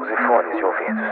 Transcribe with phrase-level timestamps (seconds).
[0.00, 1.04] Use fones de ouvidos.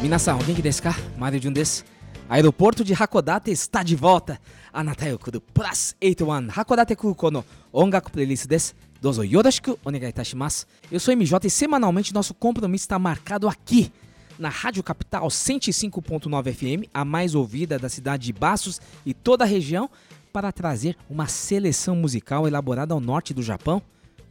[0.00, 0.96] Minação, alguém que descar?
[1.18, 1.84] Mario de um desses.
[2.28, 4.38] Aeroporto de Hakodate está de volta.
[4.72, 8.76] Anatayo do plus 81 Hakodate Kuko no Ongaku Playlist des.
[9.00, 10.66] Dozo yoroshiku onegai itashimasu.
[10.92, 13.92] Eu sou MJ e semanalmente nosso compromisso está marcado aqui
[14.38, 19.46] na Rádio Capital 105.9 FM, a mais ouvida da cidade de Bastos e toda a
[19.46, 19.88] região,
[20.32, 23.80] para trazer uma seleção musical elaborada ao norte do Japão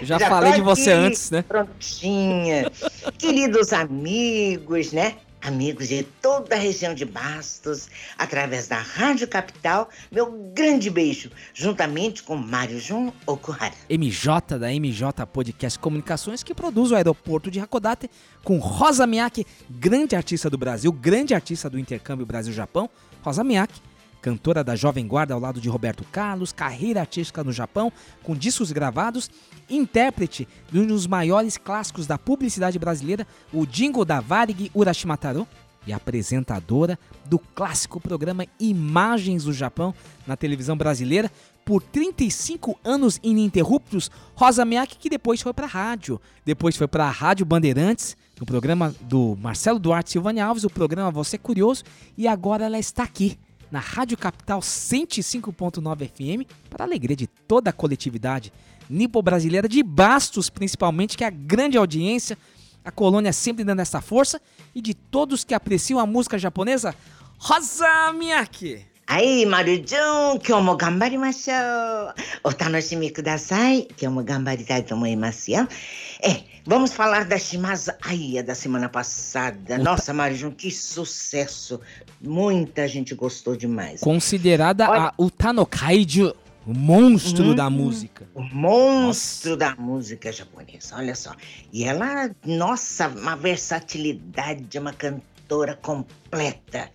[0.02, 1.42] Já falei tô de você antes, né?
[1.42, 2.70] Prontinha.
[3.18, 5.16] Queridos amigos, né?
[5.40, 12.22] Amigos de toda a região de Bastos, através da Rádio Capital, meu grande beijo, juntamente
[12.22, 13.74] com Mário Jun Okuhara.
[13.90, 18.08] MJ da MJ Podcast Comunicações, que produz o aeroporto de Hakodate
[18.44, 22.88] com Rosa Miyake, grande artista do Brasil, grande artista do intercâmbio Brasil-Japão.
[23.20, 23.80] Rosa Miyake,
[24.22, 28.70] cantora da Jovem Guarda ao lado de Roberto Carlos, carreira artística no Japão, com discos
[28.70, 29.28] gravados,
[29.68, 35.46] intérprete de um dos maiores clássicos da publicidade brasileira, o Jingo da Varig Urashimataro,
[35.84, 39.92] e apresentadora do clássico programa Imagens do Japão
[40.24, 41.28] na televisão brasileira
[41.64, 44.08] por 35 anos ininterruptos.
[44.36, 48.46] Rosa Miyake que depois foi para a rádio, depois foi para a Rádio Bandeirantes, no
[48.46, 51.84] programa do Marcelo Duarte Silvani Alves, o programa Você Curioso,
[52.16, 53.36] e agora ela está aqui
[53.72, 58.52] na Rádio Capital 105.9 FM para a alegria de toda a coletividade
[58.88, 62.36] nipo-brasileira de Bastos, principalmente, que é a grande audiência,
[62.84, 64.40] a colônia sempre dando essa força,
[64.74, 66.94] e de todos que apreciam a música japonesa,
[67.38, 68.91] Rosa Miyake.
[69.11, 70.01] はい、まるじゅん、
[70.45, 72.13] 今日も頑張りましょう。
[72.43, 73.83] お楽しみください。
[73.89, 75.67] 今日も頑張りたいと思いますよ。
[76.21, 79.77] É, vamos falar da Shimasa Aya da semana passada.
[79.77, 81.79] Nossa, Marijun, que sucesso.
[82.21, 84.01] Muita gente gostou demais.
[84.01, 86.35] Considerada Olha- a Utano Kaiju,
[86.65, 87.55] o monstro Hum.
[87.55, 88.27] da música.
[88.35, 91.33] O monstro da música japonesa, olha só.
[91.71, 95.23] E ela, nossa, uma versatilidade, uma cantora
[95.80, 96.90] completa.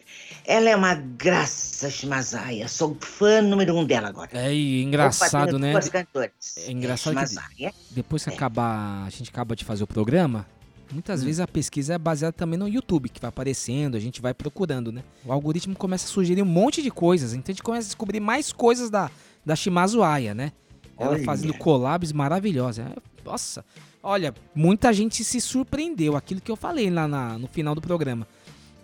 [0.45, 2.67] Ela é uma graça, Shimazaya.
[2.67, 4.29] Sou fã número um dela agora.
[4.33, 5.71] É e Opa, engraçado, tenho né?
[5.73, 6.31] Duas cantoras.
[6.57, 7.73] É engraçado que- Shimazaya.
[7.91, 8.33] Depois que É.
[8.33, 10.45] acabar, a gente acaba de fazer o programa,
[10.91, 14.33] muitas vezes a pesquisa é baseada também no YouTube, que vai aparecendo, a gente vai
[14.33, 15.03] procurando, né?
[15.25, 18.19] O algoritmo começa a sugerir um monte de coisas, então a gente começa a descobrir
[18.21, 19.11] mais coisas da,
[19.45, 20.51] da Shimazu Aya, né?
[20.97, 21.23] Ela Olha.
[21.25, 22.85] fazendo collabs maravilhosas.
[22.87, 22.89] É,
[23.23, 23.65] Nossa,
[24.01, 28.25] olha, muita gente se surpreendeu, aquilo que eu falei lá na- no final do programa.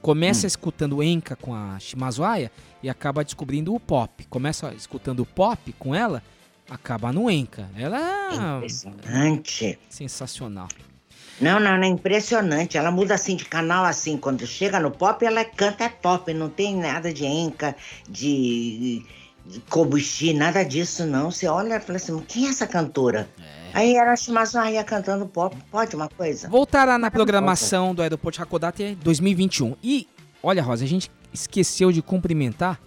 [0.04, 2.52] Começa escutando Enka com a Shimazu Aya
[2.84, 4.26] e acaba descobrindo o pop.
[4.30, 6.22] Começa escutando o pop com ela,
[6.70, 7.70] acaba no Enka.
[7.78, 9.80] Ela é Impressionante.
[9.90, 10.68] sensacional.
[11.40, 12.78] Não, não, não é impressionante.
[12.78, 14.18] Ela muda assim de canal assim.
[14.18, 16.34] Quando chega no pop, ela canta é pop.
[16.34, 17.74] Não tem nada de enca,
[18.10, 19.06] de,
[19.46, 21.32] de kobushi, nada disso, não.
[21.32, 23.30] Você olha e fala assim, quem é essa cantora?
[23.74, 25.58] Aí era a Shimazuaya cantando pop.
[25.72, 26.48] Pode uma coisa?
[26.48, 29.76] Voltará na programação do Aeroporto Hakodate 2021.
[29.84, 30.08] E,
[30.42, 32.80] olha, Rosa, a gente esqueceu de cumprimentar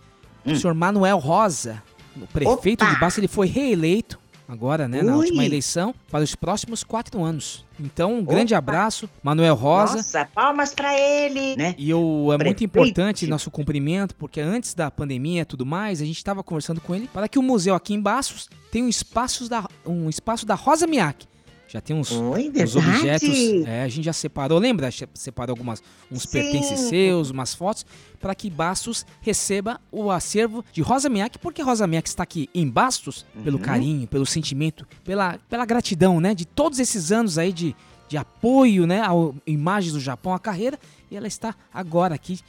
[0.44, 1.82] o senhor Manuel Rosa,
[2.16, 2.94] o prefeito Opa!
[2.94, 3.18] de Basta.
[3.18, 5.24] Ele foi reeleito agora, né, na Ui!
[5.24, 7.64] última eleição, para os próximos quatro anos.
[7.78, 8.58] Então, um grande Opa!
[8.58, 9.96] abraço, Manuel Rosa.
[9.96, 11.74] Nossa, palmas pra ele, né?
[11.76, 16.04] E eu, é muito importante nosso cumprimento, porque antes da pandemia e tudo mais, a
[16.04, 19.48] gente estava conversando com ele para que o museu aqui em Bastos tenha um espaço
[19.48, 21.26] da, um espaço da Rosa Miyake.
[21.76, 23.28] Já tem uns, Oi, uns objetos.
[23.66, 24.88] É, a gente já separou, lembra?
[25.12, 26.28] Separou algumas uns Sim.
[26.30, 27.84] pertences seus, umas fotos,
[28.18, 32.66] para que Bastos receba o acervo de Rosa Miyake, porque Rosa Miyake está aqui em
[32.66, 36.34] Bastos pelo carinho, pelo sentimento, pela, pela gratidão, né?
[36.34, 37.76] De todos esses anos aí de,
[38.08, 39.02] de apoio, né?
[39.02, 39.10] A
[39.46, 40.78] imagens do Japão, a carreira,
[41.10, 42.40] e ela está agora aqui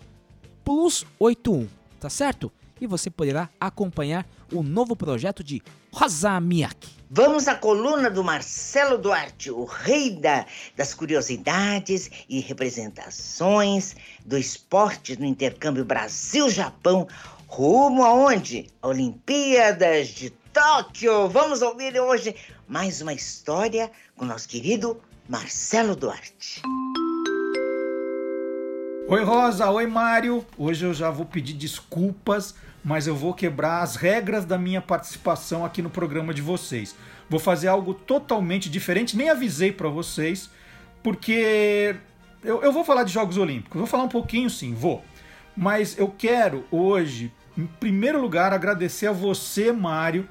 [0.64, 1.68] Plus 81,
[2.00, 2.52] tá certo?
[2.80, 5.62] E você poderá acompanhar o novo projeto de
[5.92, 6.90] Rosa Miyake.
[7.10, 10.46] Vamos à coluna do Marcelo Duarte, o rei da-
[10.76, 13.96] das curiosidades e representações
[14.26, 17.08] do esporte no intercâmbio Brasil-Japão,
[17.48, 18.68] rumo aonde?
[18.82, 21.30] Olimpíadas de Tóquio.
[21.30, 22.36] Vamos ouvir hoje
[22.68, 26.62] mais uma história com nosso querido Marcelo Duarte.
[29.08, 30.46] Oi Rosa, oi Mário.
[30.58, 32.54] Hoje eu já vou pedir desculpas,
[32.84, 36.94] mas eu vou quebrar as regras da minha participação aqui no programa de vocês.
[37.30, 40.50] Vou fazer algo totalmente diferente, nem avisei para vocês,
[41.02, 41.96] porque
[42.44, 43.80] eu, eu vou falar de Jogos Olímpicos.
[43.80, 45.02] Vou falar um pouquinho sim, vou.
[45.56, 50.28] Mas eu quero hoje, em primeiro lugar, agradecer a você, Mário,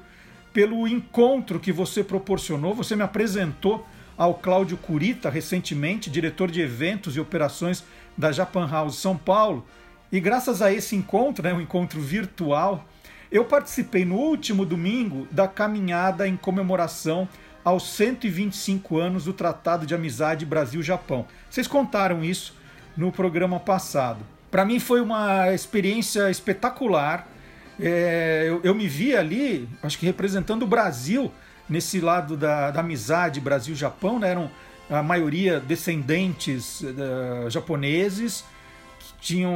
[0.53, 2.73] pelo encontro que você proporcionou.
[2.73, 3.85] Você me apresentou
[4.17, 7.83] ao Cláudio Curita recentemente, diretor de eventos e operações
[8.17, 9.65] da Japan House São Paulo.
[10.11, 12.85] E graças a esse encontro, né, um encontro virtual,
[13.29, 17.27] eu participei no último domingo da caminhada em comemoração
[17.63, 21.27] aos 125 anos do Tratado de Amizade Brasil-Japão.
[21.49, 22.55] Vocês contaram isso
[22.95, 24.36] no programa passado.
[24.49, 27.27] Para mim foi uma experiência espetacular.
[27.79, 31.31] É, eu, eu me vi ali, acho que representando o Brasil
[31.69, 34.31] nesse lado da, da amizade Brasil-Japão, né?
[34.31, 34.49] eram
[34.89, 38.43] a maioria descendentes eh, japoneses
[38.99, 39.53] que tinham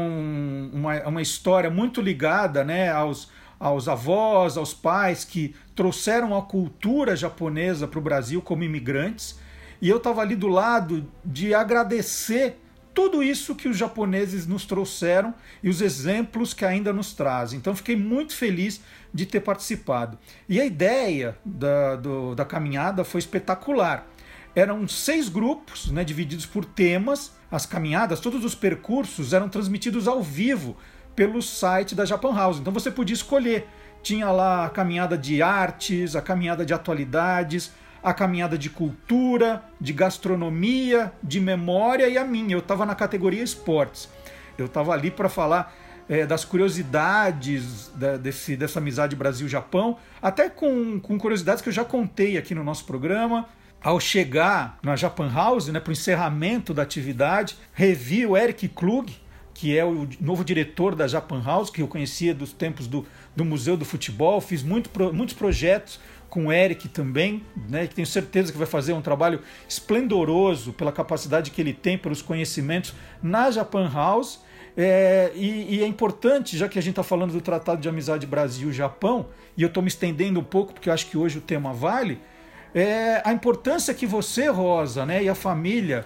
[0.73, 3.29] uma, uma história muito ligada né, aos,
[3.59, 9.39] aos avós, aos pais que trouxeram a cultura japonesa para o Brasil como imigrantes.
[9.81, 12.60] E eu estava ali do lado de agradecer
[12.93, 15.33] tudo isso que os japoneses nos trouxeram
[15.63, 17.57] e os exemplos que ainda nos trazem.
[17.59, 18.81] Então fiquei muito feliz
[19.13, 20.17] de ter participado.
[20.47, 24.07] E a ideia da, do- da caminhada foi espetacular.
[24.55, 27.31] Eram seis grupos, né, divididos por temas.
[27.49, 30.75] As caminhadas, todos os percursos eram transmitidos ao vivo
[31.15, 32.59] pelo site da Japan House.
[32.59, 33.67] Então você podia escolher.
[34.03, 37.71] Tinha lá a caminhada de artes, a caminhada de atualidades,
[38.03, 42.53] a caminhada de cultura, de gastronomia, de memória e a minha.
[42.55, 44.09] Eu estava na categoria esportes.
[44.57, 45.73] Eu estava ali para falar
[46.09, 51.85] eh, das curiosidades da- desse, dessa amizade Brasil-Japão, até com, com curiosidades que eu já
[51.85, 53.47] contei aqui no nosso programa.
[53.83, 59.11] Ao chegar na Japan House, né, para o encerramento da atividade, revi o Eric Klug,
[59.55, 63.05] que é o novo diretor da Japan House, que eu conhecia dos tempos do,
[63.35, 64.39] do Museu do Futebol.
[64.39, 65.99] Fiz muito, muitos projetos
[66.31, 70.89] com o Eric também, né, que tenho certeza que vai fazer um trabalho esplendoroso pela
[70.89, 74.39] capacidade que ele tem, pelos conhecimentos na Japan House.
[74.77, 78.25] É, e, e, é importante, já que a gente está falando do Tratado de Amizade
[78.25, 79.25] Brasil-Japão,
[79.57, 82.17] e eu estou me estendendo um pouco porque eu acho que hoje o tema vale,
[82.73, 86.05] é, a importância que você, Rosa, né, e a família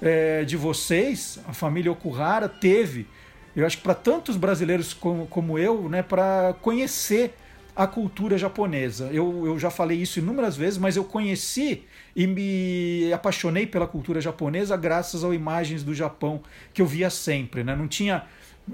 [0.00, 3.06] é, de vocês, a família Okuhara, teve,
[3.54, 7.34] eu acho que para tantos brasileiros como, como eu, né, para conhecer
[7.78, 9.08] a cultura japonesa.
[9.12, 14.20] Eu, eu já falei isso inúmeras vezes, mas eu conheci e me apaixonei pela cultura
[14.20, 16.42] japonesa graças às imagens do Japão
[16.74, 17.62] que eu via sempre.
[17.62, 17.76] Né?
[17.76, 18.24] Não tinha.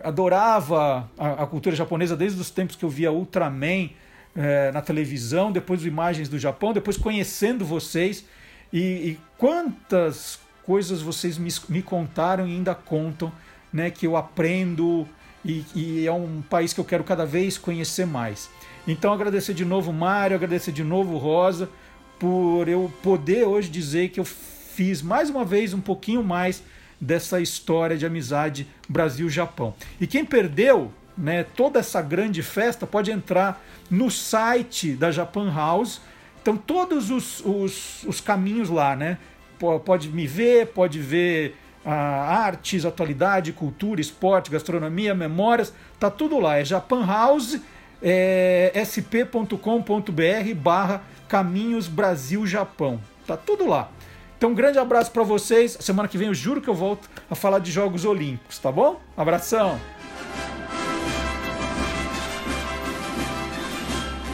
[0.02, 3.90] Adorava a, a cultura japonesa desde os tempos que eu via Ultraman
[4.34, 8.24] é, na televisão, depois imagens do Japão, depois conhecendo vocês.
[8.72, 13.30] E, e quantas coisas vocês me, me, contaram e ainda contam,
[13.70, 15.06] né, que eu aprendo
[15.44, 18.48] e, e, é um país que eu quero cada vez conhecer mais.
[18.86, 21.70] Então agradecer de novo Mário, agradecer de novo Rosa
[22.18, 26.62] por eu poder hoje dizer que eu fiz mais uma vez um pouquinho mais
[27.00, 29.74] dessa história de amizade Brasil-Japão.
[30.00, 36.00] E quem perdeu, né, toda essa grande festa pode entrar no site da Japan House.
[36.42, 39.18] Então todos os, os, os caminhos lá, né?
[39.84, 46.58] Pode me ver, pode ver a artes, atualidade, cultura, esporte, gastronomia, memórias, tá tudo lá.
[46.58, 47.60] É Japan House,
[48.06, 49.56] é, sp.com.br
[50.54, 53.00] barra Caminhos Brasil Japão.
[53.26, 53.90] Tá tudo lá.
[54.36, 55.78] Então, um grande abraço para vocês.
[55.80, 59.00] Semana que vem eu juro que eu volto a falar de Jogos Olímpicos, tá bom?
[59.16, 59.80] Abração.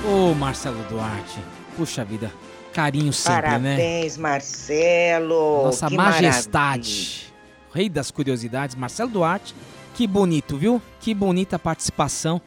[0.04, 1.38] Ô, Marcelo Duarte.
[1.76, 2.32] Puxa vida.
[2.72, 3.76] Carinho sempre, Parabéns, né?
[3.76, 5.62] Parabéns, Marcelo.
[5.64, 6.90] Nossa que majestade.
[6.90, 7.30] Maravilha.
[7.72, 9.54] Rei das curiosidades, Marcelo Duarte.
[9.94, 10.82] Que bonito, viu?
[11.00, 12.40] Que bonita participação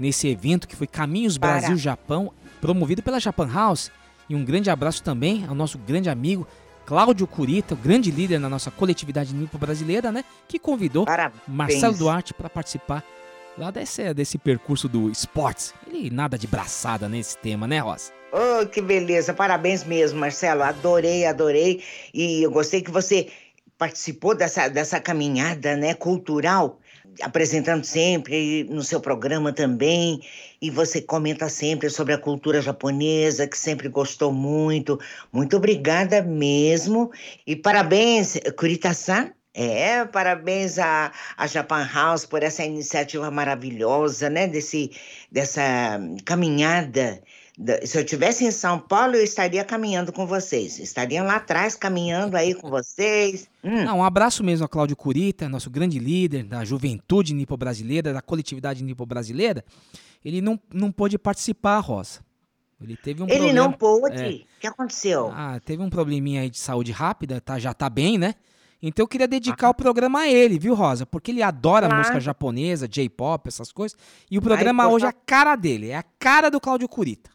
[0.00, 3.92] nesse evento que foi Caminhos Brasil-Japão, promovido pela Japan House.
[4.28, 6.46] E um grande abraço também ao nosso grande amigo
[6.86, 10.24] Cláudio Curita, o grande líder na nossa coletividade nipo brasileira, né?
[10.48, 11.42] Que convidou Parabéns.
[11.46, 13.04] Marcelo Duarte para participar
[13.56, 15.74] lá desse, desse percurso do esportes.
[15.86, 18.10] Ele nada de braçada nesse tema, né, Rosa?
[18.32, 19.34] Oh, que beleza.
[19.34, 20.62] Parabéns mesmo, Marcelo.
[20.62, 21.82] Adorei, adorei.
[22.14, 23.28] E eu gostei que você
[23.78, 26.79] participou dessa, dessa caminhada né, cultural,
[27.22, 30.20] apresentando sempre no seu programa também.
[30.60, 34.98] E você comenta sempre sobre a cultura japonesa, que sempre gostou muito.
[35.32, 37.10] Muito obrigada mesmo.
[37.46, 39.32] E parabéns, Kurita-san.
[39.52, 44.46] É, parabéns a, a Japan House por essa iniciativa maravilhosa, né?
[44.46, 44.92] Desse,
[45.30, 47.20] dessa caminhada
[47.84, 50.78] se eu tivesse em São Paulo, eu estaria caminhando com vocês.
[50.78, 53.48] Estariam lá atrás caminhando aí com vocês.
[53.62, 53.84] Hum.
[53.84, 58.82] Não, um abraço mesmo a Cláudio Curita, nosso grande líder da juventude nipo-brasileira, da coletividade
[58.82, 59.64] nipo-brasileira.
[60.24, 62.20] Ele não, não pôde participar, Rosa.
[62.80, 64.22] Ele teve um Ele problema, não pôde?
[64.22, 65.30] É, o que aconteceu?
[65.34, 68.34] Ah, teve um probleminha aí de saúde rápida, tá, já tá bem, né?
[68.82, 69.70] Então eu queria dedicar ah.
[69.70, 71.04] o programa a ele, viu, Rosa?
[71.04, 71.98] Porque ele adora claro.
[71.98, 73.98] música japonesa, J-pop, essas coisas.
[74.30, 77.30] E o programa Ai, hoje é a cara dele, é a cara do Cláudio Curita.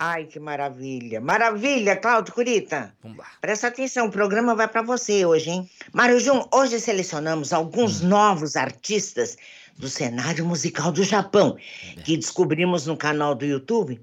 [0.00, 1.20] Ai, que maravilha.
[1.20, 2.94] Maravilha, Cláudio Curita.
[3.02, 3.26] Vamos lá.
[3.40, 5.68] Presta atenção, o programa vai para você hoje, hein?
[5.92, 8.08] Mário Jun, hoje selecionamos alguns hum.
[8.08, 9.36] novos artistas
[9.76, 11.56] do cenário musical do Japão,
[11.96, 12.02] é.
[12.02, 14.00] que descobrimos no canal do YouTube.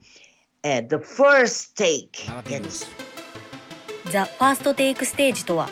[0.62, 2.28] É The First Take.
[2.28, 2.88] Maravilhoso.
[4.12, 5.70] The First Take Stage とは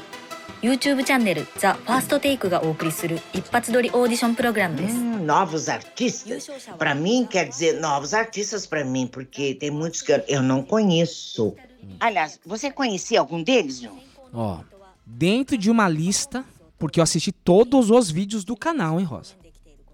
[0.62, 4.94] YouTube チャンネル「ザ・ファーストテイクがお送りする一発撮りオーディションプログラムです。
[4.96, 6.48] Hum, novos artistas?
[6.76, 11.54] Para mim quer dizer novos artistas para mim, porque tem muitos que eu não conheço.
[12.00, 13.98] Aliás, você conhecia algum deles, João?
[14.32, 14.58] Ó,
[15.06, 16.44] dentro de uma lista,
[16.78, 19.34] porque eu assisti todos os vídeos do canal, hein, Rosa?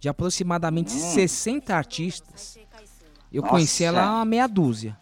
[0.01, 0.99] De aproximadamente hum.
[0.99, 2.59] 60 artistas.
[3.33, 3.51] Eu Nossa.
[3.53, 4.97] conheci ela uma meia dúzia.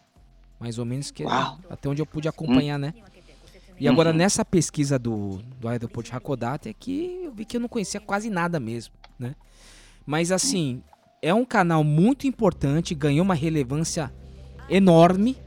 [0.58, 1.58] Mais ou menos, que Uau.
[1.68, 2.82] até onde eu pude acompanhar, hum.
[2.82, 2.94] né?
[3.79, 4.17] E agora, uhum.
[4.17, 7.99] nessa pesquisa do, do aeroporto de Hakodate, é que eu vi que eu não conhecia
[7.99, 9.35] quase nada mesmo, né?
[10.05, 10.81] Mas, assim,
[11.21, 14.11] é um canal muito importante, ganhou uma relevância
[14.69, 15.37] enorme.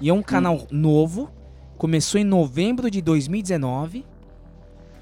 [0.00, 0.66] E é um canal uhum.
[0.70, 1.30] novo.
[1.76, 4.04] Começou em novembro de 2019.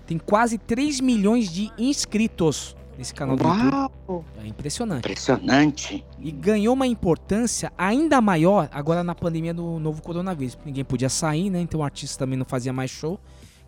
[0.06, 3.56] Tem quase 3 milhões de inscritos nesse canal do Uau.
[3.56, 4.24] YouTube.
[4.42, 5.00] É impressionante.
[5.00, 6.04] Impressionante.
[6.20, 10.56] E ganhou uma importância ainda maior agora na pandemia do novo coronavírus.
[10.64, 11.60] Ninguém podia sair, né?
[11.60, 13.18] Então o artista também não fazia mais show.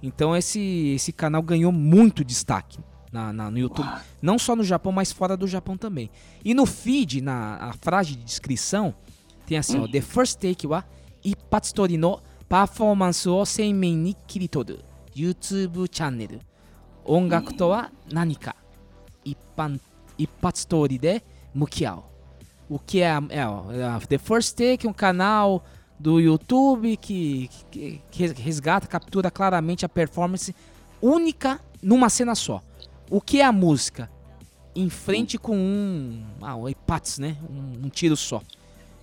[0.00, 2.78] Então esse, esse canal ganhou muito destaque
[3.12, 3.88] na, na no YouTube.
[3.88, 4.00] Uau.
[4.22, 6.08] Não só no Japão, mas fora do Japão também.
[6.44, 8.94] E no feed, na a frase de descrição,
[9.46, 9.84] tem assim, hum.
[9.84, 9.88] ó.
[9.90, 10.84] The first take wa
[11.24, 14.78] ipatsutori no performance o seimen ni kiritoru.
[15.16, 16.38] YouTube channel.
[17.04, 18.63] Ongaku to wa nanika?
[19.24, 19.78] Ipan,
[20.18, 21.20] Ipatstory de
[21.54, 22.10] Mukiao.
[22.68, 25.64] O que é, a- é ó, é The First Take, um canal
[25.98, 30.54] do YouTube que, que, que resgata, captura claramente a performance
[31.00, 32.62] única numa cena só.
[33.10, 34.10] O que é a música?
[34.74, 36.24] Em frente com um.
[36.40, 37.36] Ah, um Ipats, né?
[37.48, 38.42] Um, um tiro só.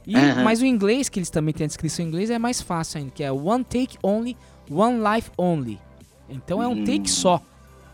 [0.05, 0.43] E, Aham.
[0.43, 3.11] Mas o inglês, que eles também têm a descrição em inglês, é mais fácil ainda,
[3.11, 4.35] que é One Take Only,
[4.69, 5.79] One Life Only.
[6.27, 7.41] Então é um take só.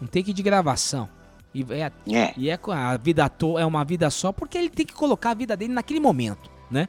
[0.01, 1.09] Um take de gravação.
[1.57, 2.33] E é, É.
[2.37, 5.33] e é a vida to é uma vida só porque ele tem que colocar a
[5.33, 6.87] vida dele naquele momento, né?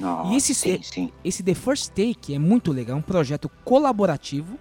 [0.00, 1.12] Nossa, E esse, sim, sim.
[1.24, 4.58] esse The First Take é muito legal, é um projeto colaborativo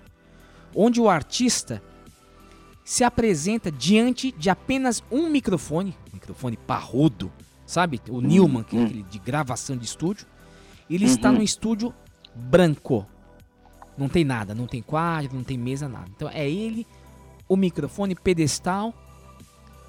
[0.76, 1.82] onde o artista
[2.84, 7.32] se apresenta diante de apenas um microfone, um microfone parrudo,
[7.66, 8.02] sabe?
[8.10, 10.26] O Newman, que é aquele de gravação de estúdio.
[10.90, 11.94] Ele está no estúdio
[12.34, 13.06] branco.
[13.98, 16.06] Não tem nada, não tem quadro, não tem mesa, nada.
[16.16, 16.88] Então é ele,
[17.50, 18.94] o microfone, pedestal.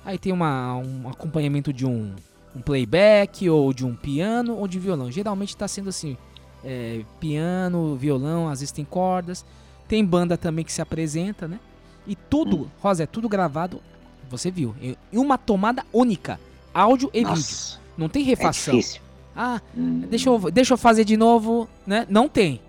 [0.09, 2.15] Aí tem uma, um acompanhamento de um,
[2.57, 5.11] um playback, ou de um piano, ou de violão.
[5.13, 6.17] Geralmente está sendo assim:
[6.65, 9.45] é, piano, violão, às vezes tem cordas.
[9.87, 11.61] Tem banda também que se apresenta, né?
[12.07, 13.83] E tudo, Rosa, é tudo gravado,
[14.31, 16.41] você viu, em uma tomada única.
[16.73, 17.31] Áudio e vídeo.
[17.33, 18.75] Nossa, Não tem é refação.
[18.75, 19.03] difícil.
[19.37, 22.07] ah, Hum, deixa eu, deixa eu fazer de novo, né?
[22.09, 22.63] Não tem.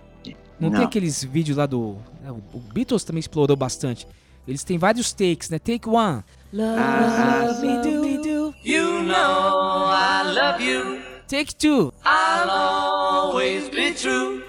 [0.60, 0.88] Não, tem Não.
[0.88, 1.96] aqueles vídeos lá do.
[2.22, 4.06] né, o o Beatles também explorou bastante.
[4.46, 5.58] Eles têm vários takes, né?
[5.58, 6.22] Take one.
[6.52, 8.56] Love me do, me do.
[8.64, 11.00] You know I love you.
[11.28, 11.94] Take two.
[12.04, 14.42] I'll always be true.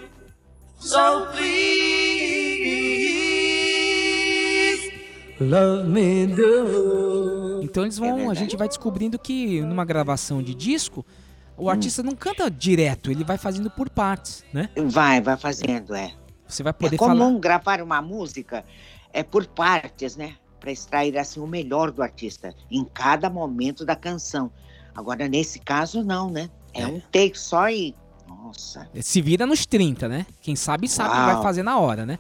[0.79, 1.27] So
[3.61, 4.93] please.
[5.41, 7.61] Love me do.
[7.63, 8.31] Então eles vão.
[8.31, 11.05] a gente vai descobrindo que numa gravação de disco.
[11.57, 14.71] O artista não canta direto, ele vai fazendo por partes, né?
[14.87, 16.11] Vai, vai fazendo, é.
[16.49, 17.39] Você vai É poder comum falar.
[17.39, 18.65] gravar uma música
[19.13, 20.37] é por partes, né?
[20.61, 24.51] Para extrair assim o melhor do artista em cada momento da canção.
[24.95, 26.51] Agora nesse caso não, né?
[26.75, 26.87] É, É.
[26.87, 27.95] um take só e
[28.29, 28.89] nossa.
[29.01, 30.27] Se vira nos 30, né?
[30.41, 31.35] Quem sabe, sabe, Uau.
[31.35, 32.19] vai fazer na hora, né?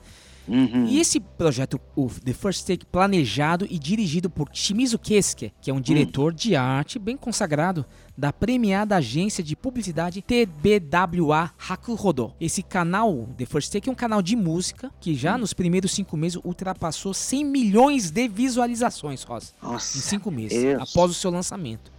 [0.49, 0.87] Uhum.
[0.87, 5.75] E esse projeto, o The First Take, planejado e dirigido por Shimizu Keisuke, que é
[5.75, 7.85] um diretor de arte bem consagrado
[8.17, 12.35] da premiada agência de publicidade TBWA Hakuhodo.
[12.41, 16.17] Esse canal, The First Take, é um canal de música que já nos primeiros cinco
[16.17, 19.53] meses ultrapassou 100 milhões de visualizações, Rosa.
[19.63, 20.83] Em cinco meses, Deus.
[20.83, 21.93] após o seu lançamento.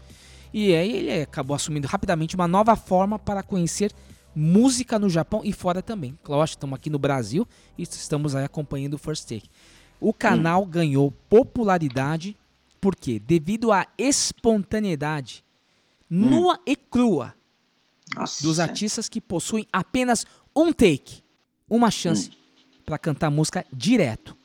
[0.54, 3.92] E aí ele acabou assumindo rapidamente uma nova forma para conhecer
[4.36, 6.18] música no Japão e fora também.
[6.28, 9.50] Lógico, estamos aqui no Brasil e estamos aí acompanhando o First Take.
[10.00, 12.36] O canal ganhou popularidade
[12.80, 15.44] porque devido à espontaneidade
[16.10, 17.36] nua e crua
[18.16, 18.42] Nossa.
[18.42, 21.22] dos artistas que possuem apenas um take,
[21.70, 22.32] uma chance
[22.86, 24.36] para cantar música direto.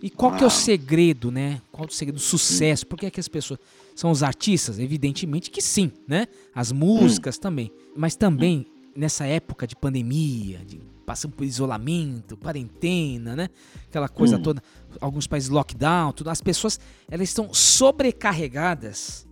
[0.00, 0.50] E qual que é o Uau.
[0.50, 1.60] segredo, né?
[1.72, 2.86] Qual é o segredo do sucesso?
[2.86, 3.58] Por que, é que as pessoas
[3.96, 4.78] são os artistas?
[4.78, 6.28] Evidentemente que sim, né?
[6.54, 7.72] As músicas também.
[7.96, 8.64] Mas também
[8.98, 13.48] nessa época de pandemia, de passando por isolamento, quarentena, né?
[13.88, 14.62] Aquela coisa toda,
[15.00, 16.78] alguns países lockdown, tudo, as pessoas
[17.10, 19.26] elas estão sobrecarregadas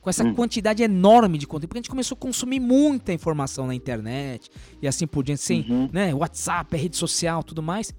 [0.00, 3.74] com essa quantidade enorme de conteúdo, porque a gente começou a consumir muita informação na
[3.74, 7.94] internet e assim por diante, sem, né, WhatsApp, rede social, tudo mais.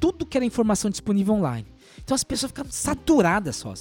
[0.00, 1.66] Tudo que era informação disponível online.
[2.02, 3.74] Então as pessoas ficaram saturadas só.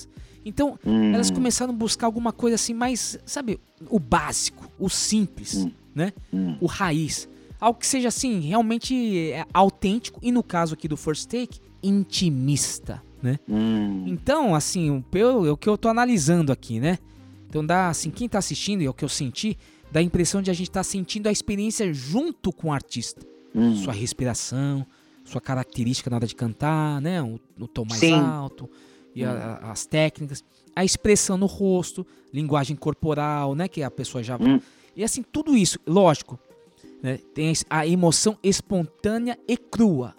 [0.44, 0.78] Então,
[1.14, 6.14] elas começaram a buscar alguma coisa assim mais, sabe, o básico, o simples, né?
[6.62, 7.28] O raiz.
[7.60, 11.60] Algo que seja assim, realmente é, autêntico e no caso aqui do First Take,
[12.18, 13.40] intimista, né?
[13.48, 17.00] Hum, Então, assim, o, eu, o que eu tô analisando aqui, né?
[17.50, 19.58] Então dá, assim, quem tá assistindo e é o que eu senti,
[19.92, 23.22] dá a impressão de a gente tá sentindo a experiência junto com o artista.
[23.56, 23.76] hum.
[23.76, 24.86] Sua respiração,
[25.24, 27.22] sua característica na hora de cantar, né?
[27.22, 28.14] O, o tom mais Sim.
[28.20, 28.70] alto,
[29.16, 30.44] e a- a- as técnicas,
[30.76, 33.68] a expressão no rosto, linguagem corporal, né?
[33.68, 34.36] Que a pessoa já.
[34.38, 34.60] Hum.
[34.96, 36.40] E assim, tudo isso, lógico,
[37.02, 37.18] né?
[37.34, 40.16] Tem a emoção espontânea e crua.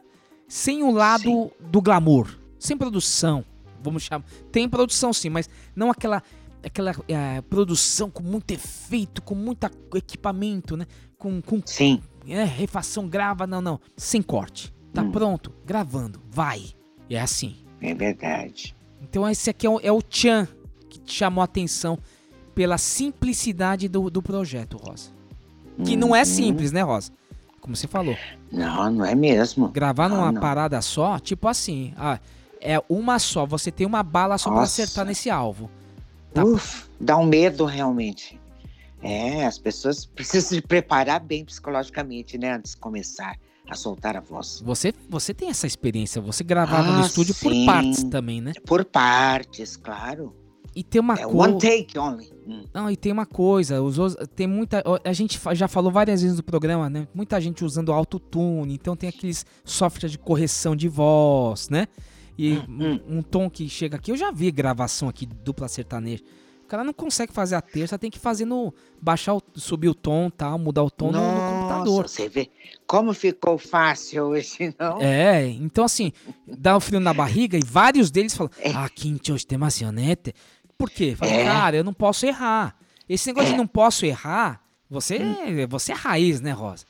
[0.48, 2.38] Sem o lado do glamour.
[2.58, 3.44] Sem produção.
[3.82, 4.24] Vamos chamar.
[4.52, 6.22] Tem produção sim, mas não aquela.
[6.62, 10.86] Aquela eh, produção com muito efeito, com muito equipamento, né?
[11.18, 12.02] Com, com Sim.
[12.26, 13.78] é, refação, grava, não, não.
[13.98, 14.72] Sem corte.
[14.90, 15.10] Tá Hum.
[15.10, 16.62] pronto, gravando, vai.
[17.06, 17.56] E é assim.
[17.82, 18.74] É verdade.
[19.02, 20.48] Então esse aqui é o, é o Chan
[20.88, 21.98] que te chamou a atenção
[22.54, 25.10] pela simplicidade do, do projeto, Rosa.
[25.84, 26.24] Que não é Uhum.
[26.24, 27.10] simples, né, Rosa?
[27.60, 28.16] Como você falou.
[28.52, 29.68] Não, não é mesmo.
[29.68, 32.18] Gravar numa Ah, parada só, tipo assim, ah,
[32.60, 34.82] é uma só, você tem uma bala só pra Nossa.
[34.82, 35.70] acertar nesse alvo.
[36.32, 36.44] Tá.
[36.44, 38.40] Uf, dá um medo realmente.
[39.02, 42.52] É, as pessoas precisam se preparar bem psicologicamente, né?
[42.54, 43.36] Antes de começar
[43.68, 44.60] a soltar a voz.
[44.64, 47.64] Você, você tem essa experiência, você gravava no Ah, estúdio por sim.
[47.66, 48.52] partes também, né?
[48.66, 50.34] Por partes, claro.
[50.74, 51.38] E tem uma É coisa.
[51.38, 52.32] one take only.
[52.46, 52.64] Hum.
[52.74, 54.82] Não, e tem uma coisa, os, tem muita.
[55.04, 57.06] A gente já falou várias vezes no programa, né?
[57.14, 61.86] Muita gente usando autotune, então tem aqueles softwares de correção de voz, né?
[62.36, 66.22] E Hum, um, um tom que chega aqui, eu já vi gravação aqui dupla sertaneja.
[66.64, 68.72] O cara não consegue fazer a terça, tem que fazer no.
[69.00, 72.02] baixar, o, subir o tom tal, mudar o tom no, no computador.
[72.02, 72.50] Nossa, você vê
[72.86, 75.00] como ficou fácil hoje, não?
[75.00, 76.10] É, então assim,
[76.48, 80.34] dá um frio na barriga e vários deles falam, ah, Quinto Estemassionete.
[80.78, 81.14] Por quê?
[81.16, 81.44] Fala, É.
[81.44, 82.76] cara, eu não posso errar.
[83.08, 83.58] Esse negócio de É.
[83.58, 84.60] não posso errar,
[84.90, 85.66] você, Hum.
[85.68, 86.84] você é raiz, né, Rosa?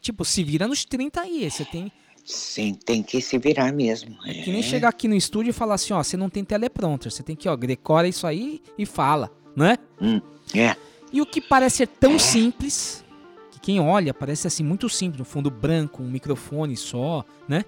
[0.00, 1.48] Tipo, se vira nos 30 aí.
[1.50, 1.92] Você tem
[2.24, 4.18] Sim, tem que se virar mesmo.
[4.24, 4.62] que nem É.
[4.62, 7.12] chegar aqui no estúdio e falar assim, ó, você não tem teleprompter.
[7.12, 9.78] Você tem que, ó, decora isso aí e fala, não é?
[10.00, 10.20] Hum,
[10.52, 10.74] é.
[11.12, 13.04] E o que parece ser tão simples,
[13.52, 17.64] que quem olha parece assim muito simples, no fundo branco, um microfone só, né?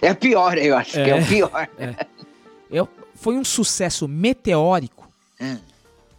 [0.00, 1.20] É pior, eu acho que é É.
[1.22, 1.68] o pior.
[1.78, 1.94] É,
[3.22, 5.08] foi um sucesso meteórico.
[5.40, 5.56] Hum.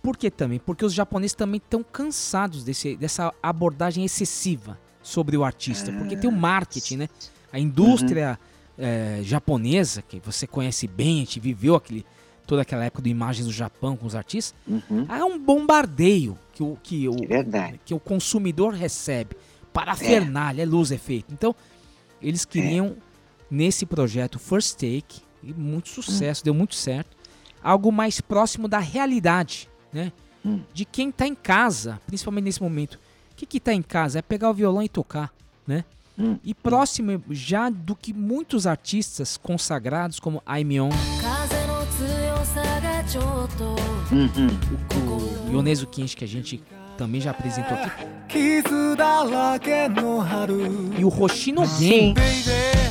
[0.01, 0.57] Por que também?
[0.57, 5.91] Porque os japoneses também estão cansados desse, dessa abordagem excessiva sobre o artista.
[5.91, 7.09] Porque tem o marketing, né?
[7.51, 8.39] A indústria
[8.77, 12.05] eh, japonesa, que você conhece bem, a gente viveu aquele,
[12.47, 15.05] toda aquela época do Imagens do Japão com os artistas, Uhum.
[15.09, 19.35] é um bombardeio que o, que o, É que o consumidor recebe.
[19.73, 21.33] Parafernália, é luz, efeito.
[21.33, 21.53] Então,
[22.21, 22.95] eles queriam,
[23.51, 26.45] nesse projeto First Take, e muito sucesso, hum.
[26.45, 27.15] deu muito certo.
[27.61, 30.11] Algo mais próximo da realidade, né?
[30.45, 30.61] Hum.
[30.73, 32.99] De quem está em casa, principalmente nesse momento.
[33.31, 34.19] O que, está em casa?
[34.19, 35.33] É pegar o violão e tocar,
[35.65, 35.83] né?
[36.17, 36.37] Hum.
[36.43, 40.89] E próximo já do que muitos artistas consagrados como Aimeon,
[44.95, 46.63] o, o Yonezu Kinshi que a gente
[46.97, 47.89] também já apresentou aqui.
[50.97, 52.13] E o Hoshino Gen.
[52.15, 52.82] Sim.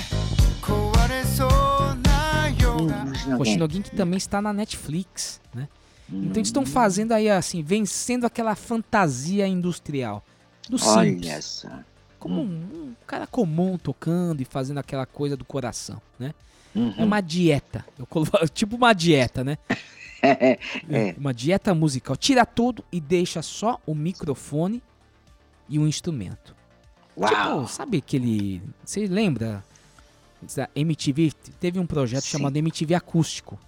[3.27, 5.69] 夜が Hum, Hoshino Gen que também está na Netflix, né?
[6.11, 6.25] Hum.
[6.25, 10.25] Então eles estão fazendo aí assim, vencendo aquela fantasia industrial
[10.69, 11.45] do simples.
[11.45, 11.69] Só.
[12.19, 16.33] Como um, um cara comum tocando e fazendo aquela coisa do coração, né?
[16.75, 17.05] É Uhum.
[17.05, 17.85] uma dieta.
[17.99, 18.07] Eu
[18.49, 19.59] tipo uma dieta, né?
[20.25, 20.57] É,
[20.89, 21.15] é.
[21.19, 22.15] Uma dieta musical.
[22.17, 24.81] Tira tudo e deixa só o microfone
[25.69, 26.55] e o instrumento.
[27.17, 27.29] Uau.
[27.63, 28.63] Tipo, sabe aquele.
[28.85, 29.65] Você lembra?
[30.55, 32.31] Da MTV teve um projeto Sim.
[32.39, 33.59] chamado MTV Acústico.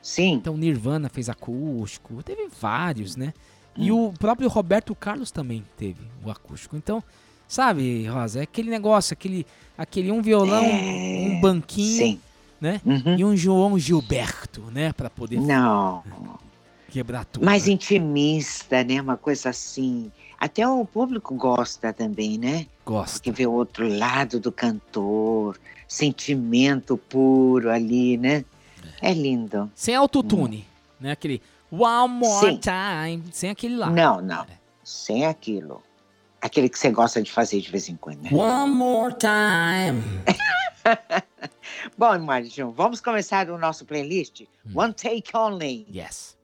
[0.00, 0.34] Sim.
[0.34, 3.34] Então Nirvana fez acústico, teve vários, né?
[3.76, 3.82] Hum.
[3.84, 6.76] E o próprio Roberto Carlos também teve o acústico.
[6.76, 7.02] Então,
[7.46, 9.44] sabe, Rosa, é aquele negócio, aquele,
[9.76, 12.20] aquele um violão, É, um banquinho, Sim.
[12.60, 12.80] né?
[12.86, 13.16] Uhum.
[13.18, 14.92] E um João Gilberto, né?
[14.92, 16.02] Pra poder Não.
[16.90, 17.44] quebrar tudo.
[17.44, 17.72] Mais né?
[17.72, 19.00] intimista, né?
[19.02, 20.10] Uma coisa assim.
[20.40, 22.66] Até o público gosta também, né?
[22.84, 23.20] Gosta.
[23.20, 28.44] Que vê o outro lado do cantor, sentimento puro ali, né?
[29.02, 29.70] É lindo.
[29.74, 30.66] Sem autotune,
[31.00, 31.12] né?
[31.12, 32.60] Aquele One More Sim.
[32.60, 33.90] Time, sem aquele lá.
[33.90, 34.46] Não, não.
[34.84, 35.82] Sem aquilo.
[36.40, 38.30] Aquele que você gosta de fazer de vez em quando, né?
[38.32, 40.02] One More Time.
[41.98, 44.72] Bom, Marjão, vamos começar o nosso playlist Hum.
[44.76, 46.36] One Take Only, Yes.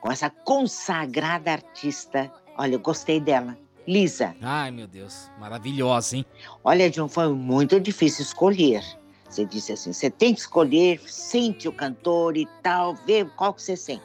[0.00, 2.30] com essa consagrada artista.
[2.62, 3.58] Olha, eu gostei dela.
[3.88, 4.36] Lisa.
[4.40, 5.28] Ai, meu Deus.
[5.40, 6.26] Maravilhosa, hein?
[6.62, 8.84] Olha, John, foi muito difícil escolher.
[9.28, 13.60] Você disse assim, você tem que escolher, sente o cantor e tal, vê qual que
[13.60, 14.04] você sente.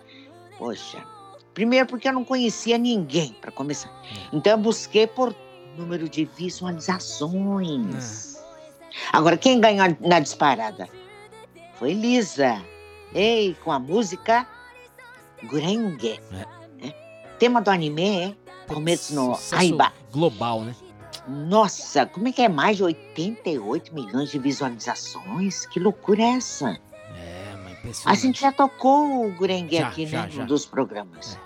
[0.58, 1.06] Poxa,
[1.54, 3.92] primeiro porque eu não conhecia ninguém, para começar.
[4.34, 5.36] Então eu busquei por
[5.78, 8.42] número de visualizações.
[9.14, 10.90] Agora, quem ganhou na disparada?
[11.76, 12.60] Foi Lisa.
[13.14, 14.48] Ei, com a música
[15.44, 16.20] Gurenge.
[16.32, 16.44] né?
[17.38, 19.94] Tema do anime é Começo no Aiba.
[20.12, 20.76] Global, né?
[21.28, 25.66] Nossa, como é que é mais de 88 milhões de visualizações?
[25.66, 26.70] Que loucura é essa?
[27.16, 28.22] É, mas A impressionante.
[28.22, 30.30] gente já tocou o Gurengue Já, aqui, já, né?
[30.30, 30.44] já.
[30.44, 31.38] Um dos programas.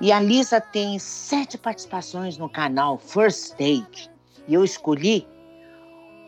[0.00, 4.08] E a Lisa tem sete participações no canal First Take.
[4.46, 5.26] E eu escolhi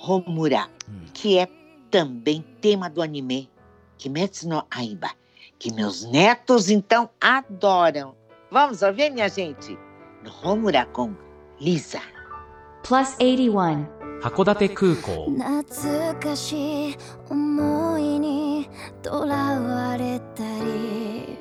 [0.00, 1.04] Homura, Hum.
[1.12, 1.48] que é
[1.90, 3.50] também tema do anime
[3.98, 5.11] Kimetsu no Aiba,
[5.59, 8.14] que meus netos então adoram.
[8.51, 9.79] Vamos ouvir, minha gente?
[10.25, 11.15] No Homura com
[11.61, 12.01] Lisa.
[12.83, 13.87] Plus 81.
[14.21, 16.97] 函館空港懐かしい
[17.31, 18.69] 思いに
[19.01, 21.39] とらわれたり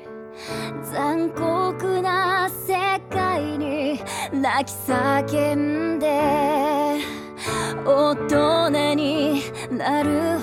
[0.83, 3.99] 残酷な世界に
[4.31, 6.07] 泣き叫んで
[7.83, 9.41] 大人に
[9.71, 10.36] なる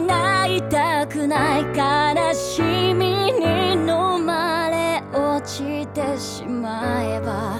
[0.00, 2.62] 泣いたくない悲し
[2.94, 7.59] みに飲まれ落ちてしまえば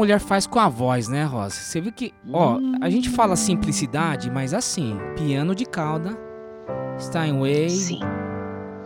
[0.00, 1.54] mulher faz com a voz, né, Rosa?
[1.54, 6.16] Você viu que, ó, a gente fala simplicidade, mas assim, piano de cauda,
[6.98, 8.00] Steinway, Sim.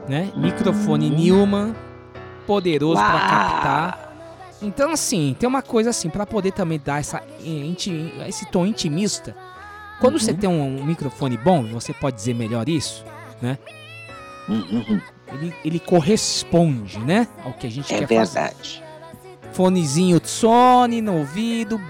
[0.09, 0.31] né?
[0.37, 1.75] Microfone Newman,
[2.47, 3.29] poderoso pra Uau!
[3.29, 4.15] captar.
[4.63, 7.75] Então, assim, tem uma coisa assim, pra poder também dar essa, eh,
[8.29, 9.37] esse tom intimista.
[10.01, 13.05] Quando você tem um, um microfone bom, você pode dizer melhor isso,
[13.41, 13.59] né?
[15.33, 17.27] Ele, ele corresponde, né?
[17.45, 18.41] Ao que a gente É quer fazer.
[18.41, 18.84] verdade
[19.55, 21.81] fonezinho de Sony no ouvido,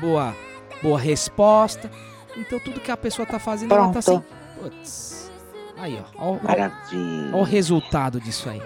[0.00, 0.34] boa,
[0.82, 1.90] boa resposta.
[2.36, 3.84] Então tudo que a pessoa tá fazendo, Pronto.
[3.84, 4.22] ela tá assim.
[4.60, 5.30] Putz.
[5.76, 6.32] Aí, ó.
[6.32, 8.62] Ó, ó, ó o resultado disso aí.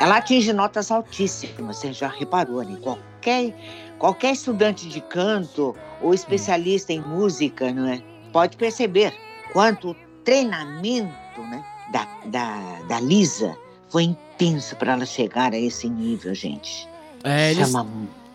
[0.00, 2.76] Ela atinge notas altíssimas, você já reparou, né?
[2.82, 3.54] Qualquer,
[3.98, 8.02] qualquer estudante de canto ou especialista em música, não é?
[8.32, 9.12] Pode perceber
[9.52, 11.64] quanto treinamento, né?
[11.92, 13.56] Da, da, da Lisa
[13.88, 16.88] foi intenso para ela chegar a esse nível, gente.
[17.24, 17.86] É, eles, Chama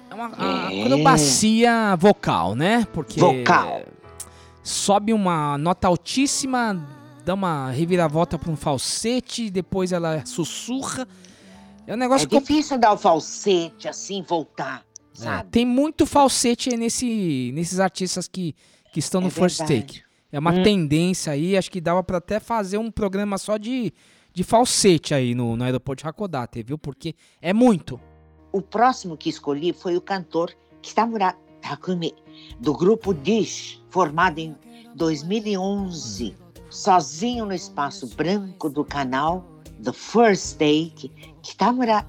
[0.09, 0.83] é uma É.
[0.83, 2.85] acrobacia vocal, né?
[2.93, 3.83] Porque Vocal.
[4.61, 6.85] sobe uma nota altíssima,
[7.25, 11.07] dá uma reviravolta para um falsete, depois ela sussurra.
[11.87, 14.83] É um negócio É com- difícil dar o falsete assim, voltar,
[15.15, 15.49] É, sabe?
[15.49, 18.55] tem muito falsete aí nesse, nesses artistas que,
[18.93, 19.81] que estão no É first verdade.
[19.81, 20.03] take.
[20.33, 20.63] É uma Hum.
[20.63, 23.93] tendência aí, acho que dava pra até fazer um programa só de,
[24.33, 26.75] de falsete aí no, no aeroporto de Hakodate, viu?
[26.75, 27.99] Porque é muito.
[28.51, 32.13] O próximo que escolhi foi o cantor Kitamura Takumi,
[32.59, 34.55] do grupo Dish, formado em
[34.95, 36.35] 2011,
[36.67, 39.45] sozinho no espaço branco do canal
[39.83, 41.11] The First Take.
[41.43, 42.03] Kitamura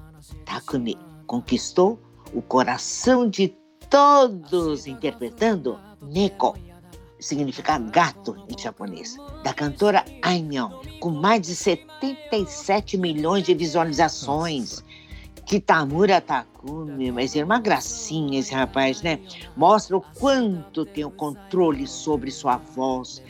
[0.45, 1.99] Takumi conquistou
[2.33, 3.55] o coração de
[3.89, 6.55] todos interpretando Neko,
[7.24, 14.82] significa gato em japonês, da cantora Aimyon, com mais de 77 milhões de visualizações.
[15.46, 19.18] Kitamura Takumi, mas é uma gracinha esse rapaz, né?
[19.56, 23.20] Mostra o quanto tem o controle sobre sua voz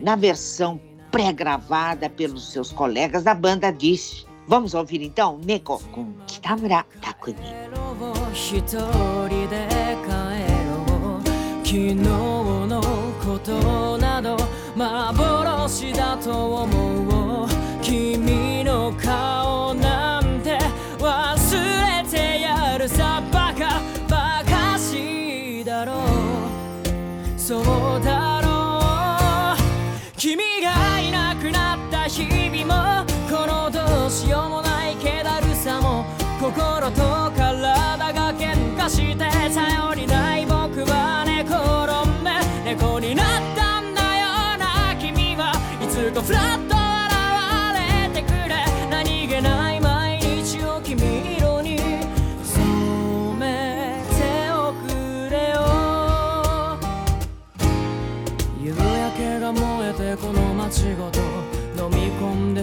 [0.00, 0.80] na versão
[1.10, 4.26] pré-gravada pelos seus colegas da banda Dish.
[4.46, 7.36] Vamos ouvir então Neko com Kitamura Takumi.
[8.38, 9.68] 一人で
[10.06, 10.08] 帰
[10.68, 11.22] ろう
[11.64, 13.01] 昨日の
[13.43, 14.37] ことなど
[14.75, 17.47] 幻だと思う
[17.81, 20.57] 君の顔なんて
[20.97, 27.63] 忘れてやるさバカバカしいだろうそう
[28.03, 28.79] だろ
[29.57, 36.05] う君がいなくなった日々もこのどうしようもない気だるさも
[36.39, 40.12] 心と体が喧嘩して頼り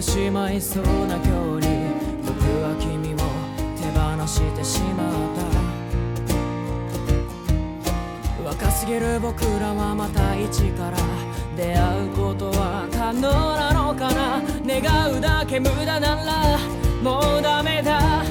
[0.00, 1.28] しまいそうな距
[1.60, 1.66] 離
[2.24, 3.16] 僕は君を
[3.76, 5.10] 手放してしまっ
[8.40, 10.96] た若すぎる僕らはまた一から
[11.56, 16.58] 出会うことは可能なのかな願うだけ無駄なら
[17.02, 18.24] もうダメだ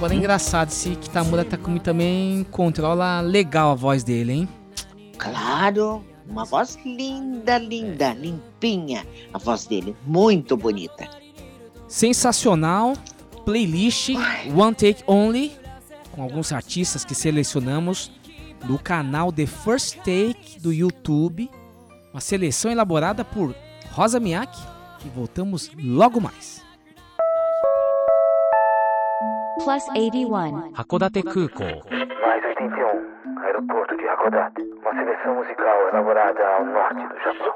[0.00, 4.48] Agora é engraçado, esse Kitamura Takumi também controla legal a voz dele, hein?
[5.18, 9.06] Claro, uma voz linda, linda, limpinha.
[9.32, 11.08] A voz dele, muito bonita.
[11.88, 12.94] Sensacional.
[13.44, 14.10] Playlist
[14.54, 15.50] One Take Only,
[16.12, 18.12] com alguns artistas que selecionamos
[18.64, 21.50] do canal The First Take do YouTube.
[22.12, 23.54] Uma seleção elaborada por
[23.92, 24.60] Rosa Miyake.
[25.04, 26.62] E voltamos logo mais.
[29.64, 30.72] Plus 81.
[30.72, 34.62] 函館空港 Mais 81, aeroporto de Hakodate.
[34.80, 37.54] Uma seleção musical elaborada ao norte do Japão.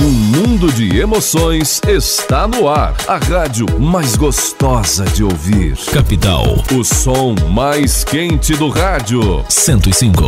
[0.00, 2.94] Um mundo de emoções está no ar.
[3.06, 5.74] A rádio mais gostosa de ouvir.
[5.92, 6.44] Capital.
[6.72, 9.44] O som mais quente do rádio.
[9.50, 10.22] 105.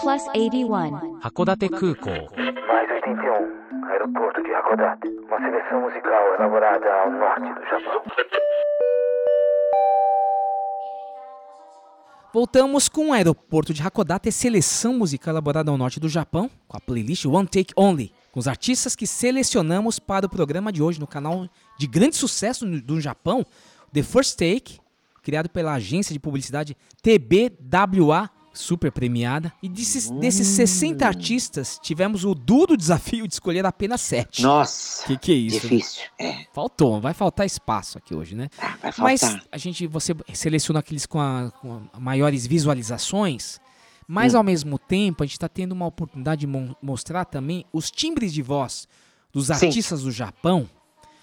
[0.00, 1.14] Plus 81.
[1.20, 5.07] 函館空港 Mais 81, aeroporto de Hakodate.
[5.07, 8.03] Uma seleção musical elaborada ao norte do Japão.
[12.31, 16.79] Voltamos com o aeroporto de Hakodate, seleção musical elaborada ao norte do Japão, com a
[16.79, 21.07] playlist One Take Only, com os artistas que selecionamos para o programa de hoje no
[21.07, 23.43] canal de grande sucesso do Japão,
[23.91, 24.79] The First Take,
[25.23, 29.51] criado pela agência de publicidade TBWA, super premiada.
[29.63, 34.41] E desses, desses 60 artistas, tivemos o duro desafio de escolher apenas 7.
[34.41, 35.05] Nossa.
[35.07, 35.61] Que que é isso?
[35.61, 36.03] Difícil.
[36.19, 36.45] É.
[36.53, 38.49] Faltou, vai faltar espaço aqui hoje, né?
[38.81, 39.43] Vai Mas faltar.
[39.51, 43.59] a gente, você seleciona aqueles com, a- com a maiores visualizações,
[44.07, 44.37] mas Hum.
[44.37, 48.33] ao mesmo tempo a gente está tendo uma oportunidade de mon- mostrar também os timbres
[48.33, 48.87] de voz
[49.31, 49.53] dos Sim.
[49.67, 50.69] artistas do Japão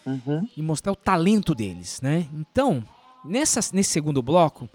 [0.07, 0.49] Uhum.
[0.57, 2.27] e mostrar o talento deles, né?
[2.33, 2.83] Então,
[3.25, 4.69] nessa, nesse segundo bloco,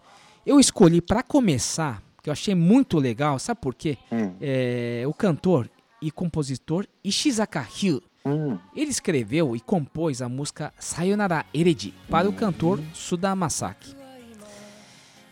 [0.45, 3.97] eu escolhi para começar, que eu achei muito legal, sabe por quê?
[4.11, 4.33] Hum.
[4.39, 5.69] É, o cantor
[6.01, 8.01] e compositor Ishizaka Ryu.
[8.25, 8.57] Hum.
[8.75, 13.95] Ele escreveu e compôs a música Sayonara Eredi para o cantor Suda Masaki.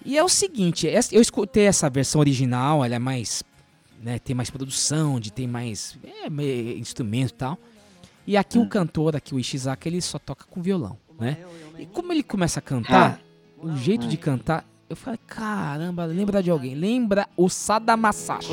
[0.04, 3.44] E é o seguinte, eu escutei essa versão original, ela é mais,
[4.02, 7.60] né, tem mais produção, de tem mais é, me- instrumento e tal.
[8.26, 11.38] E aqui o cantor, aqui o Ishizaka, ele só toca com violão, né?
[11.78, 13.20] E como ele começa a cantar,
[13.58, 16.74] o jeito de cantar, eu falei, caramba, lembra de alguém?
[16.74, 18.48] Lembra o Sadamasashi.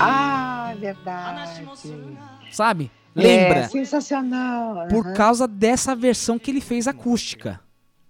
[0.00, 1.68] Ah, verdade.
[2.52, 2.90] Sabe?
[3.16, 3.58] É, lembra?
[3.58, 4.82] É, sensacional.
[4.82, 4.88] Uhum.
[4.88, 7.60] Por causa dessa versão que ele fez acústica.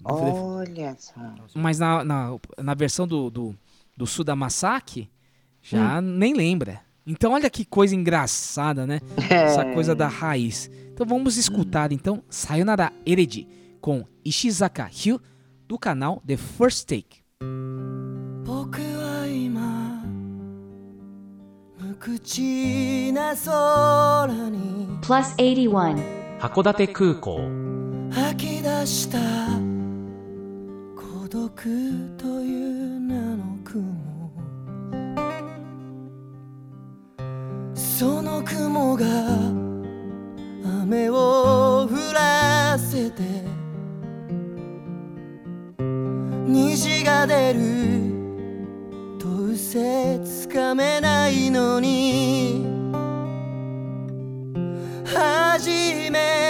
[0.04, 1.14] Olha só.
[1.54, 3.56] Mas na, na, na versão do, do,
[3.96, 5.10] do Sudamasaki,
[5.62, 6.02] já hum.
[6.02, 6.82] nem lembra.
[7.06, 9.00] Então olha que coisa engraçada, né?
[9.30, 9.34] É.
[9.34, 10.70] Essa coisa da raiz.
[10.92, 13.48] Então vamos escutar então Sayonara Eredi.
[13.80, 15.20] Com Ishizaka Ryu
[15.66, 17.24] do canal The First Take.
[25.02, 26.20] Plus 81.
[26.40, 27.38] 函館空港
[28.10, 29.18] 吐き出した
[30.96, 31.52] 孤独
[32.16, 33.84] という名の雲
[37.74, 39.04] その雲が
[40.82, 43.49] 雨を降らせて
[46.52, 47.60] 虹が出る。
[49.20, 52.66] とうせつかめないのに。
[55.04, 55.68] 初
[56.10, 56.49] め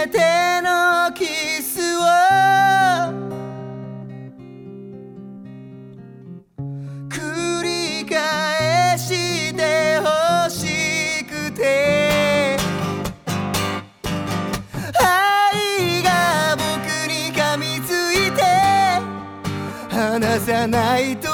[20.67, 21.30] ないと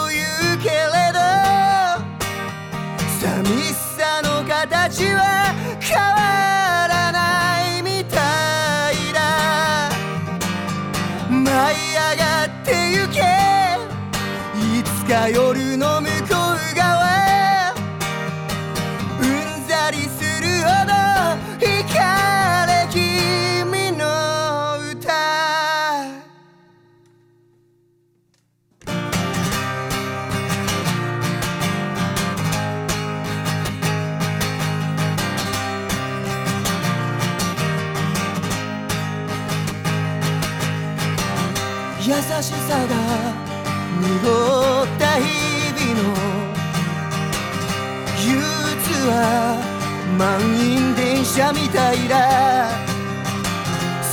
[50.16, 52.70] 満員電車みたいだ。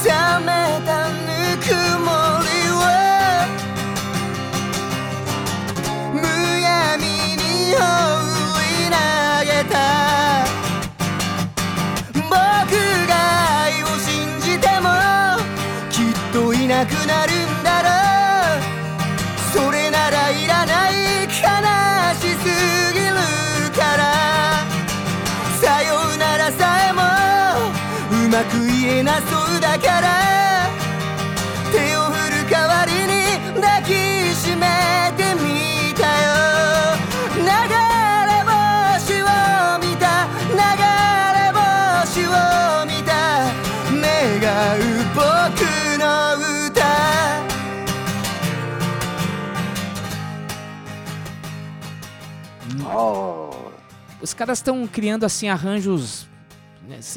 [0.04, 0.10] 冷
[0.44, 0.46] め
[0.84, 1.12] たぬ
[1.62, 1.64] く
[2.00, 2.10] も
[2.42, 2.74] りを。
[6.12, 6.16] む
[6.60, 7.02] やみ
[7.36, 7.42] に
[7.74, 7.80] 放
[8.60, 8.96] り投
[9.46, 9.74] げた。
[12.12, 12.32] 僕
[13.08, 13.12] が
[13.62, 14.88] 愛を信じても
[15.90, 17.43] きっといなくなる。
[29.03, 30.69] なそうだから
[31.71, 33.17] 手を振る代わりに
[33.61, 33.89] 抱き
[34.33, 36.31] しめてみたよ
[37.35, 37.49] 流れ
[38.47, 39.25] 星を
[39.79, 40.57] 見た流
[41.35, 41.51] れ
[42.05, 42.29] 星を
[42.85, 43.51] 見た
[43.99, 44.81] 願う
[45.13, 45.19] 僕
[45.99, 46.05] の
[46.67, 46.79] 歌
[54.21, 56.32] Os caras estão criando assim arranjos, né,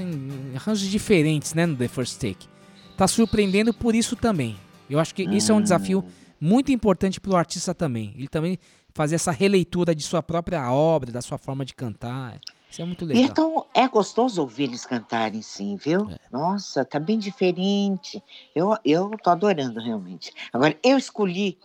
[0.01, 2.47] assim, arranjos diferentes, né, no The First Take.
[2.95, 4.57] Tá surpreendendo por isso também.
[4.89, 6.03] Eu acho que isso é um desafio
[6.39, 8.13] muito importante pro artista também.
[8.15, 8.57] Ele também
[8.93, 12.39] fazer essa releitura de sua própria obra, da sua forma de cantar.
[12.69, 13.23] Isso é muito legal.
[13.23, 16.09] então é gostoso ouvir eles cantarem, sim, viu?
[16.31, 18.21] Nossa, tá bem diferente.
[18.55, 20.31] Eu, eu tô adorando, realmente.
[20.51, 21.57] Agora, eu escolhi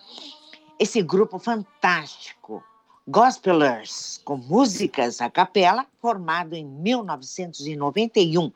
[0.79, 2.63] esse grupo fantástico,
[3.09, 8.51] Gospelers, com músicas a capela, formado em 1991.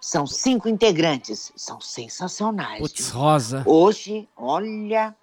[0.00, 2.80] São cinco integrantes, são sensacionais.
[2.80, 3.10] Putz?
[3.10, 3.62] Rosa.
[3.66, 5.14] Hoje, olha,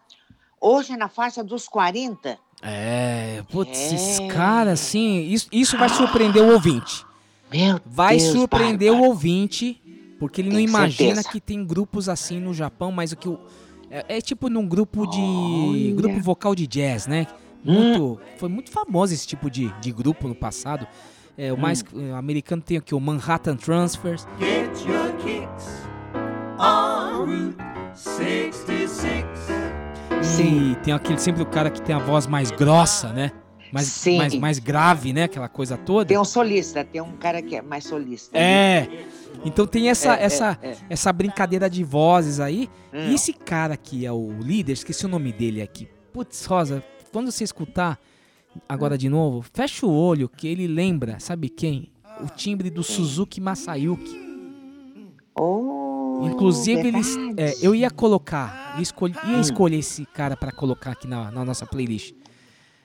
[0.60, 2.38] Hoje é na faixa dos 40.
[2.64, 3.96] É, putz, É.
[3.96, 7.06] esses caras, assim, isso, isso vai surpreender o ouvinte.
[7.52, 9.08] Meu Vai Deus, surpreender Bárbara.
[9.08, 9.80] o ouvinte,
[10.20, 11.30] porque ele não Tenho imagina certeza.
[11.30, 13.40] que tem grupos assim no Japão, mas o que o.
[13.90, 15.94] É, é tipo num grupo de.
[15.96, 17.28] grupo vocal de jazz, né?
[17.72, 20.88] Muito, Foi muito famoso esse tipo de, de grupo no passado.
[21.38, 22.08] É, o mais Hum.
[22.10, 24.28] eh, americano tem aqui o Manhattan Transfers.
[24.40, 25.84] Get your kicks
[26.60, 27.58] on Route
[27.94, 29.26] 66.
[30.40, 33.32] E tem aquele sempre o cara que tem a voz mais grossa, né?
[33.72, 34.18] Mais, Sim.
[34.18, 35.24] mais, mais grave, né?
[35.24, 36.06] Aquela coisa toda.
[36.06, 38.38] Tem um solista, tem um cara que é mais solista.
[38.38, 38.88] É.
[39.44, 40.76] Então tem essa, É, é, essa, é.
[40.90, 42.70] essa brincadeira de vozes aí.
[42.94, 43.10] Hum.
[43.10, 45.88] E esse cara que é o líder, esqueci o nome dele aqui.
[46.14, 46.84] Putz, Rosa,
[47.18, 48.00] quando você escutar
[48.70, 51.90] agora de novo, fecha o olho que ele lembra, sabe quem?
[52.22, 54.22] O timbre do Suzuki Masayuki.
[55.36, 57.42] Oh, Inclusive, eles, verdade.
[57.42, 59.42] é, eu ia colocar, ia escolher, ia Hum.
[59.42, 62.14] escolher esse cara pra colocar aqui na, na nossa playlist.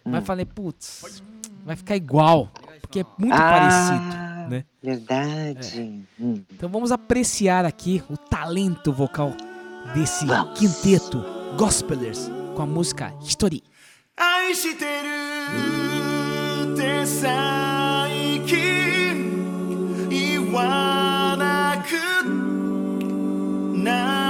[0.06, 0.12] Hum.
[0.12, 1.22] Mas falei, putz,
[1.62, 4.64] vai ficar igual, porque é muito Ah, parecido, né?
[4.82, 6.04] Verdade.
[6.18, 6.42] Hum.
[6.50, 9.34] Então vamos apreciar aqui o talento vocal
[9.94, 10.24] desse
[10.54, 11.22] quinteto
[11.58, 13.62] Gospelers com a música History.
[14.16, 15.08] 愛してる
[16.74, 22.24] って最近言わなく
[23.82, 24.21] な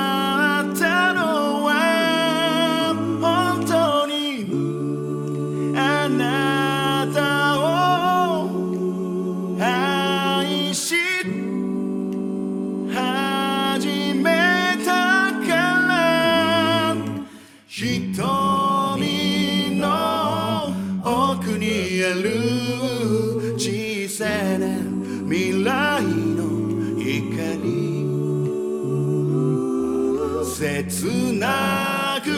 [31.42, 32.30] なく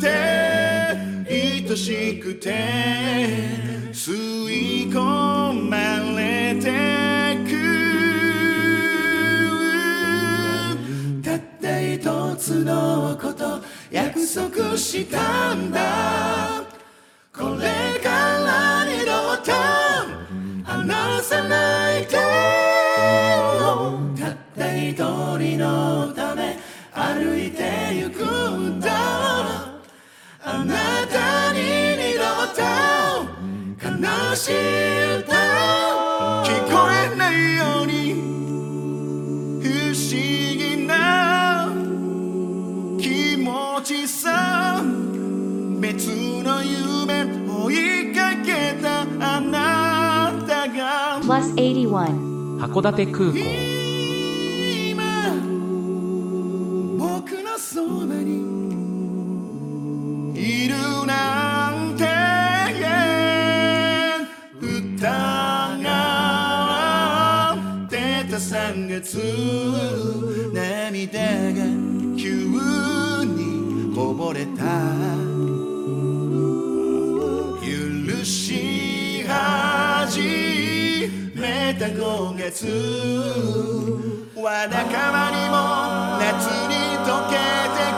[0.00, 0.08] て
[1.28, 2.54] 愛しくて
[3.92, 4.14] 吸
[4.48, 4.98] い込
[5.68, 5.76] ま
[6.18, 6.64] れて
[7.44, 7.52] く。
[11.22, 13.60] たった一つのこと
[13.90, 16.62] 約束したんだ。
[17.36, 19.52] これから二度と
[20.64, 22.16] 離さないで。
[24.18, 24.96] たった一
[25.38, 26.19] 人のた
[34.40, 35.36] しい歌
[36.44, 38.14] 聞こえないように
[39.60, 41.68] 不思議な
[42.98, 44.82] 気持ちさ
[45.78, 46.06] 別
[46.42, 47.26] の夢
[47.66, 52.56] 追いかけたあなたが Plus 81.
[52.60, 53.38] 函館空港
[54.88, 54.98] 今
[56.98, 58.40] 僕のそばに
[60.34, 60.74] いる
[61.06, 62.29] なんて
[65.00, 65.08] 歌
[65.82, 65.88] が
[67.88, 67.96] 出
[68.30, 69.16] た3月
[70.52, 71.18] 涙
[71.54, 71.64] が
[72.18, 72.44] 急
[73.24, 74.60] にこぼれた
[77.64, 77.66] 許
[78.22, 82.66] し始めた5月
[84.36, 86.74] わだかまりも夏に
[87.06, 87.36] 溶け
[87.72, 87.88] て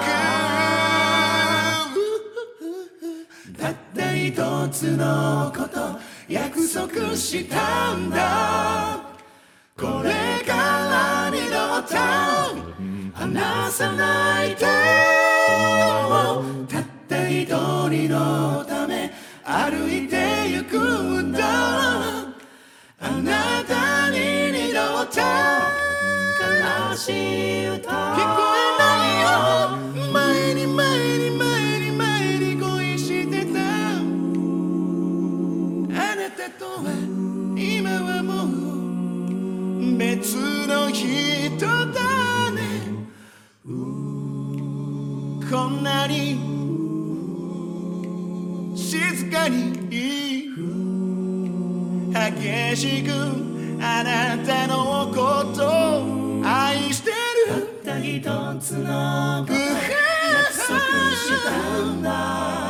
[3.56, 4.38] くたった一
[4.68, 6.11] つのこと。
[6.32, 9.02] 約束したんだ。
[9.76, 11.94] これから二度と
[13.12, 14.64] 離さないで。
[16.68, 17.46] たった一
[17.90, 19.12] 人のため
[19.44, 21.42] 歩いてゆくんだ。
[22.98, 25.20] あなたに二度と
[26.40, 28.86] 悲しい歌聞こえな
[29.76, 29.81] いよ。
[36.42, 36.90] あなたとは
[37.56, 38.46] 今はも
[39.78, 40.34] う別
[40.66, 41.06] の人
[41.92, 42.58] だね。
[45.48, 46.36] こんなに
[48.74, 49.72] 静かに
[52.12, 53.12] 激しく
[53.80, 57.14] あなたのことを愛してる。
[57.84, 58.20] たった一
[58.60, 60.80] つの約束
[61.14, 61.50] した
[61.84, 62.61] んだ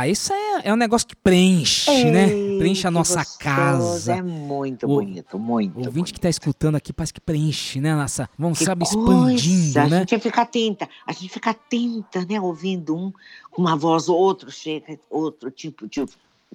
[0.00, 2.30] Ah, isso aí é um negócio que preenche, né?
[2.32, 4.14] Ei, Preenche a nossa gostoso, casa.
[4.16, 5.78] É muito O- bonito, muito.
[5.78, 7.94] O ouvinte que tá escutando aqui parece que preenche, né?
[7.94, 9.98] Nossa, vamos, Que sabe, coisa, expandindo, A né?
[10.00, 12.40] gente fica atenta, a gente fica atenta, né?
[12.40, 13.12] Ouvindo um
[13.50, 16.02] com uma voz, outro chega, outro tipo de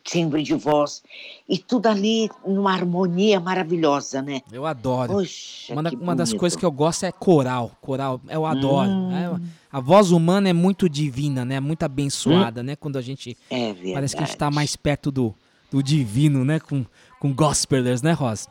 [0.04, 1.02] timbre de voz.
[1.48, 4.42] E tudo ali numa harmonia maravilhosa, né?
[4.52, 5.14] Eu adoro.
[5.14, 7.72] Poxa, uma, uma das coisas que eu gosto é coral.
[7.82, 8.90] Coral, eu adoro.
[8.90, 9.12] Hum.
[9.12, 9.40] É,
[9.72, 11.60] a voz humana é muito divina, né?
[11.60, 12.76] Muito abençoada, né?
[12.76, 13.38] Quando a gente.
[13.50, 13.74] É.
[13.94, 15.34] Parece que a gente tá mais perto do,
[15.72, 16.60] do divino, né?
[16.60, 16.86] Com,
[17.20, 18.48] com gospelers, né, Rosa?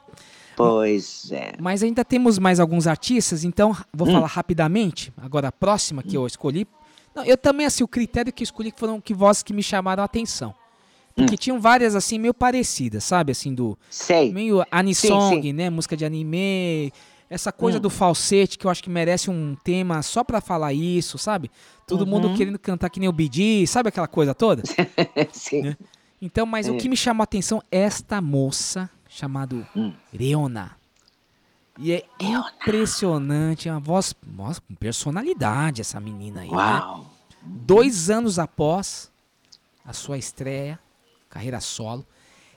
[0.57, 1.53] Pois é.
[1.59, 4.13] Mas ainda temos mais alguns artistas, então vou Hum.
[4.13, 5.13] falar rapidamente.
[5.17, 6.67] Agora a próxima que eu escolhi.
[7.15, 10.03] Não, eu também, assim, o critério que eu escolhi foram que vozes que me chamaram
[10.03, 10.55] a atenção.
[11.15, 13.33] Porque tinham várias, assim, meio parecidas, sabe?
[13.33, 13.69] Assim, do.
[13.71, 13.77] Hum.
[13.89, 14.33] Sei.
[14.33, 15.53] Meio anisong, Sim, sim.
[15.53, 15.71] né?
[15.71, 16.93] Música de anime.
[17.31, 17.81] Essa coisa Hum.
[17.81, 21.51] do falsete que eu acho que merece um tema só pra falar isso, sabe?
[21.87, 22.35] Todo mundo Uhum.
[22.37, 24.63] querendo cantar que nem o Bidi, sabe aquela coisa toda?
[25.33, 25.75] Sim.
[26.21, 26.77] Então, mas o É.
[26.77, 29.93] que me chamou a atenção é esta moça chamada Hum.
[30.13, 30.77] Reona.
[31.79, 36.51] E é impressionante, é uma voz, nossa, com personalidade essa menina aí.
[36.51, 36.55] né?
[36.57, 37.07] Uau.
[37.43, 39.11] Dois anos após
[39.85, 40.79] a sua estreia,
[41.35, 42.07] carreira solo,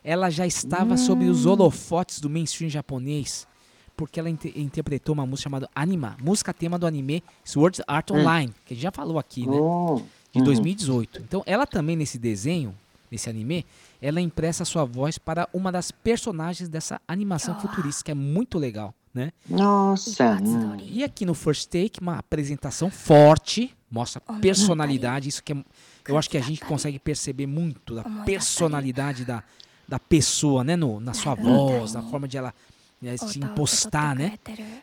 [0.03, 1.51] ela já estava sob os Hum.
[1.51, 3.47] holofotes do mainstream japonês,
[3.95, 8.19] porque ela inte- interpretou uma música chamada Anima, música tema do anime Sword Art Hum.
[8.19, 9.57] Online, que a gente já falou aqui, né?
[9.59, 10.01] Oh.
[10.32, 10.45] de Uhum.
[10.45, 11.21] 2018.
[11.21, 12.75] Então, ela também nesse desenho,
[13.09, 13.65] nesse anime,
[14.01, 18.93] ela empresta sua voz para uma das personagens dessa animação futurista, que é muito legal,
[19.13, 19.32] né?
[19.49, 20.38] Nossa.
[20.43, 20.78] hum.
[20.82, 25.63] E aqui no First Take, uma apresentação forte, mostra personalidade, isso que é,
[26.07, 29.43] eu acho que a gente consegue perceber muito da personalidade da,
[29.87, 32.53] da pessoa, né, no, na sua voz, na forma de ela
[33.01, 34.37] né, se impostar, né?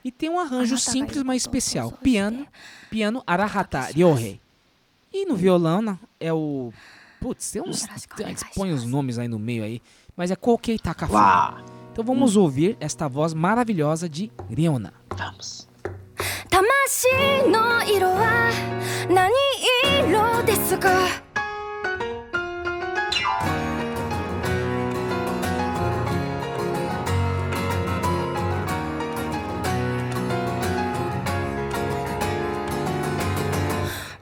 [0.05, 1.93] E tem um arranjo simples, mas especial.
[1.93, 2.47] Piano,
[2.91, 4.41] piano Arahata Ryohei.
[5.13, 6.73] E no violão né, é o.
[7.21, 7.87] Putz, tem uns.
[8.55, 9.81] Põe os nomes aí no meio aí.
[10.17, 11.19] Mas é Kokei Takafuda.
[11.19, 11.65] Uau.
[11.93, 14.93] Então vamos ouvir esta voz maravilhosa de Riona.
[15.17, 15.69] Vamos.
[16.51, 17.09] 魂
[17.51, 18.51] の色は
[19.09, 19.33] 何
[20.09, 20.91] 色ですか？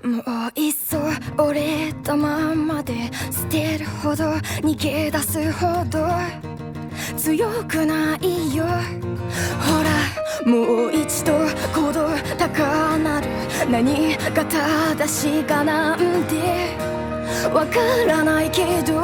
[0.05, 0.99] もういっそ
[1.43, 4.25] 折れたままで捨てるほど
[4.63, 6.09] 逃げ出すほど
[7.17, 8.65] 強くないよ。
[8.65, 9.91] ほら
[10.45, 13.29] もう一度鼓動高鳴る。
[13.71, 16.93] 何が正しいかなんて。
[17.53, 19.03] わからないけど。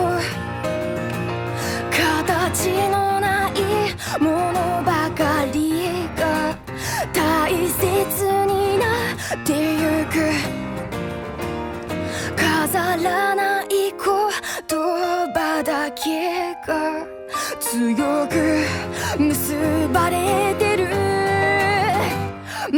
[1.90, 3.52] 形のない
[4.20, 6.56] ものばかりが
[7.12, 8.86] 大切にな
[9.34, 10.14] ってゆく。
[12.36, 13.98] 飾らない言
[15.34, 17.17] 葉だけが。
[17.70, 18.64] 強く
[19.18, 19.54] 結
[19.92, 20.88] ばれてる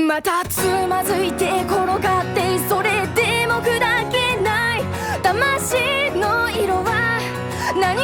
[0.05, 2.01] またつまずいて転がっ
[2.35, 3.79] てそれでも砕
[4.11, 4.83] けない。
[5.23, 5.77] 魂
[6.19, 7.21] の色は
[7.81, 8.03] 何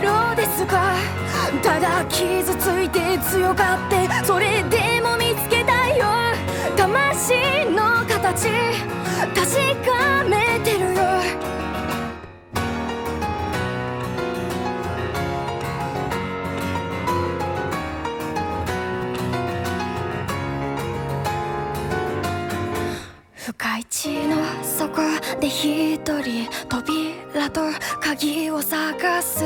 [0.00, 0.94] 色ですか？
[1.62, 6.06] ただ傷ついて強がってそれでも見つけたいよ
[6.76, 7.34] 魂
[7.70, 8.48] の形。
[9.36, 9.46] 確
[9.86, 10.98] かめてるよ。
[23.48, 25.00] 深い地の底
[25.40, 27.62] で一人扉と
[27.98, 29.42] 鍵を探す。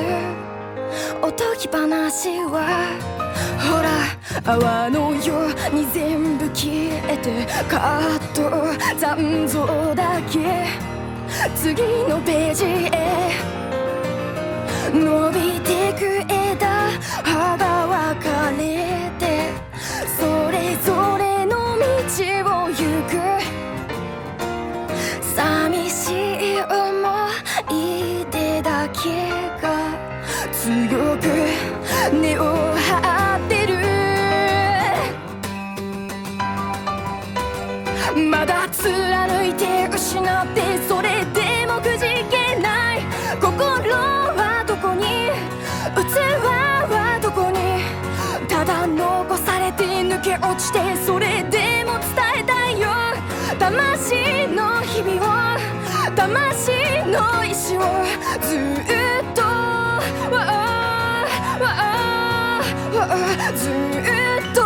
[1.22, 2.98] おとぎ話は
[3.60, 3.88] ほら
[4.44, 6.66] 泡のように全部消
[7.08, 8.50] えてカット
[8.98, 10.66] 残像だけ。
[11.54, 13.30] 次のページへ。
[14.92, 16.90] 伸びてく枝
[17.22, 19.52] 葉が分かれて。
[20.18, 21.11] それぞれ
[32.20, 33.72] 根を張ってる。
[38.30, 43.00] まだ貫いて失ってそれでもくじけない。
[43.40, 45.30] 心はどこに？
[45.94, 45.98] 器
[46.44, 47.58] はどこに？
[48.48, 52.10] ただ残されて抜け落ちてそれでも伝
[52.40, 52.88] えたいよ。
[53.58, 55.58] 魂の日々を
[56.14, 56.70] 魂
[57.06, 57.80] の意志を
[58.42, 58.58] ずっ
[59.34, 59.42] と
[62.92, 64.60] ずっと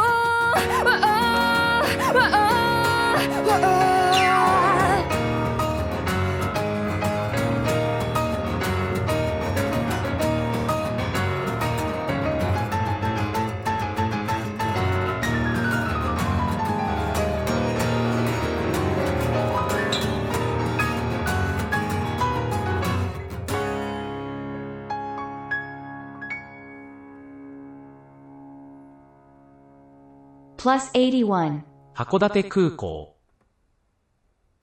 [30.67, 31.63] plus 81.
[31.95, 33.15] 函館空港。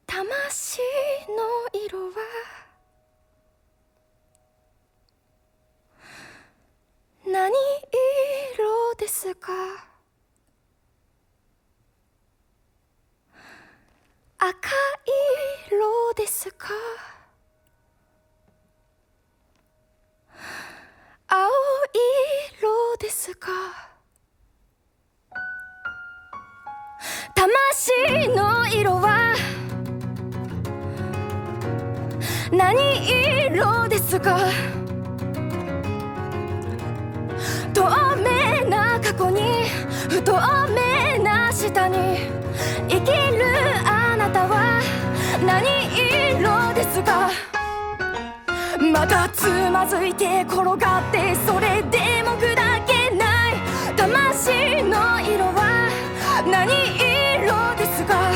[0.05, 0.81] 魂
[1.29, 2.15] の色は
[7.25, 7.53] 何
[8.53, 9.53] 色ですか？
[14.39, 16.67] 赤い色ですか？
[21.29, 21.49] 青い
[22.59, 23.92] 色ですか？
[27.33, 29.35] 魂の色は
[32.51, 33.07] 何
[33.47, 34.39] 色ですか？
[37.73, 37.81] 透
[38.17, 39.41] 明な過去に
[40.09, 41.97] 不透明な下に
[42.87, 43.43] 生きる
[43.85, 44.79] あなたは
[45.45, 45.65] 何
[46.37, 47.31] 色ですか？
[48.91, 53.53] またつまずいて転がってそれでも砕けない。
[53.95, 55.82] 魂の色は
[56.45, 58.31] 何色ですか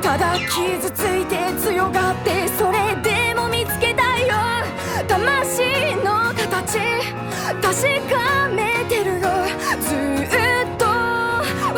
[0.00, 4.34] ただ傷ついて強がってそれでも見つけたいよ。
[5.08, 5.62] 魂
[6.04, 6.78] の形
[7.60, 7.72] 確
[8.10, 9.28] かめてるよ。
[9.80, 10.28] ずっ
[10.78, 10.90] とわ
[11.64, 11.76] あ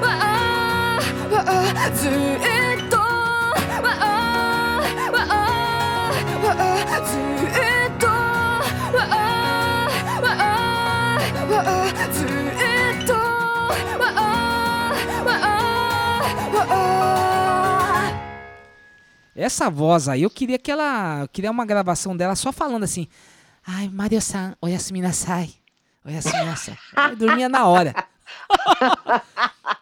[0.00, 0.98] わあ
[1.30, 2.10] わあずっ
[2.88, 3.02] とわ
[3.84, 4.02] あ
[5.12, 5.32] わあ
[6.44, 8.10] わあずっとわ
[8.94, 9.12] あ
[10.22, 10.40] わあ
[11.50, 12.49] わあずーっ
[19.40, 21.20] Essa voz aí, eu queria que ela.
[21.22, 23.08] Eu queria uma gravação dela só falando assim.
[23.66, 25.50] Ai, Mario-san, oyasumi nasai.
[26.04, 26.76] Oyasumi nasai.
[27.10, 27.94] Eu dormia na hora.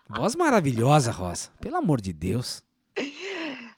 [0.08, 1.48] voz maravilhosa, Rosa.
[1.60, 2.62] Pelo amor de Deus.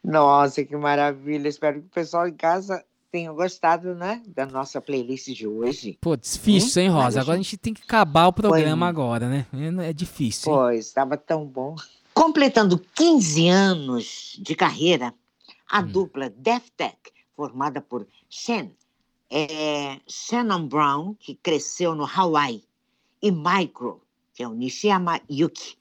[0.03, 1.49] Nossa, que maravilha.
[1.49, 4.23] Espero que o pessoal em casa tenha gostado, né?
[4.27, 5.99] Da nossa playlist de hoje.
[6.01, 6.95] Pô, difícil, hein, Hum?
[6.95, 7.05] Rosa?
[7.05, 8.91] Mas a Agora a gente tem que acabar o programa Foi.
[8.91, 9.47] agora, né?
[9.83, 10.51] É é difícil.
[10.53, 10.59] hein?
[10.59, 11.75] Pois, estava tão bom.
[12.15, 15.13] Completando 15 anos de carreira,
[15.73, 15.77] Hum.
[15.79, 16.97] a dupla Deftech,
[17.37, 18.73] formada por Shen,
[19.31, 22.63] é, Shannon Brown, que cresceu no Hawaii,
[23.23, 24.01] e Micro,
[24.35, 25.77] que é o Nishiyama Yuki,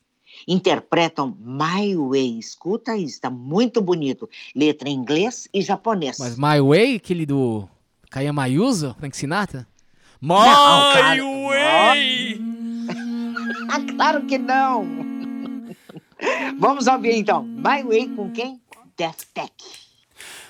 [0.48, 2.38] interpretam My Way.
[2.38, 4.30] Escuta isso, está muito bonito.
[4.56, 6.18] Letra em inglês e japonês.
[6.20, 7.68] Mas My Way, aquele do
[8.10, 9.68] Kayama Yuzo, Frank Sinatra?
[10.22, 12.42] My Não, claro- Way!
[13.96, 14.86] Claro que não!
[16.60, 17.44] Vamos ouvir então.
[17.44, 18.62] My Way com quem?
[19.00, 19.54] Def Deck.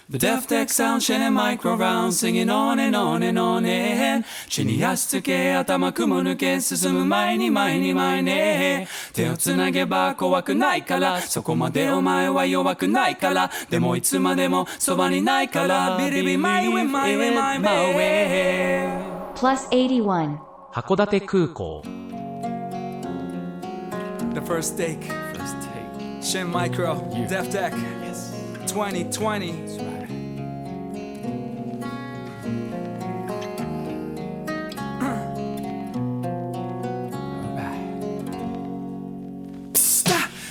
[0.10, 17.60] The Def Deck Sound シェネマイクロラン Singing on and on and on and 地に足つけ頭く抜け進む前に前に前ね手をつなげば怖くないからそこまでお前は弱くないからでもいつまでもそばにないからビリビマイウェイマウェ
[19.36, 20.40] Plus 81
[20.74, 21.84] 函館空港
[24.34, 25.04] The first take.
[25.36, 25.70] First take.
[26.70, 26.84] ク
[27.28, 27.74] Def Deck.
[28.70, 29.52] 2020.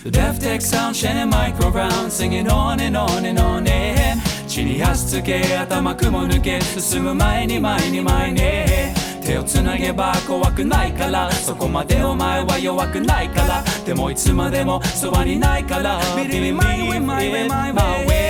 [0.02, 4.16] The dev tech sound, Shannon micro round, singing on and on and on, eh.
[4.48, 8.97] 地に足つけ頭雲抜け進む前に前に前に
[9.28, 11.30] 手をつなげば怖くないから。
[11.30, 13.62] そこまでお前は弱くないから。
[13.84, 16.00] でもいつまでもそばにないから。
[16.16, 18.27] Believe way my way my way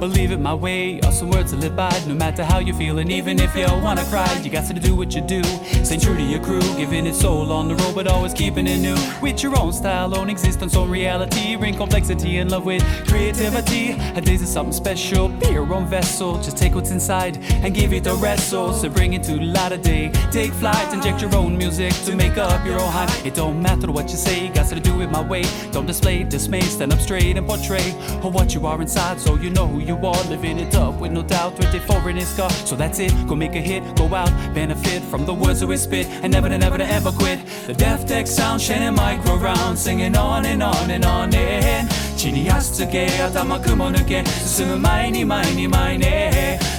[0.00, 1.00] Believe it my way.
[1.00, 1.90] Are some words to live by.
[2.06, 4.94] No matter how you feel and even if you wanna cry You got to do
[4.94, 5.42] what you do.
[5.84, 8.78] Stay true to your crew Giving it soul on the road but always keeping it
[8.78, 8.96] new.
[9.22, 11.56] With your own style, own existence, own reality.
[11.56, 13.92] Bring complexity in love with creativity.
[14.16, 15.28] A days is something special.
[15.28, 16.36] Be your own vessel.
[16.42, 18.72] Just take what's inside and give it a wrestle.
[18.72, 20.10] So bring it to light of day.
[20.30, 23.24] Take flight, inject your own music To make up your own hype.
[23.24, 25.44] It don't matter what you say Got to do it my way.
[25.72, 27.90] Don't display dismay Stand up straight and portray
[28.22, 31.21] What you are inside So you know who you are Living it up with no
[31.21, 35.01] doubt 24 in his car So that's it Go make a hit Go out Benefit
[35.03, 38.05] from the words that we spit And never to never to ever quit The Def
[38.05, 41.89] Tech sound Shining micro round Singing on and on and on and
[42.21, 46.05] 地に足つけ頭雲抜け進む前に前に前に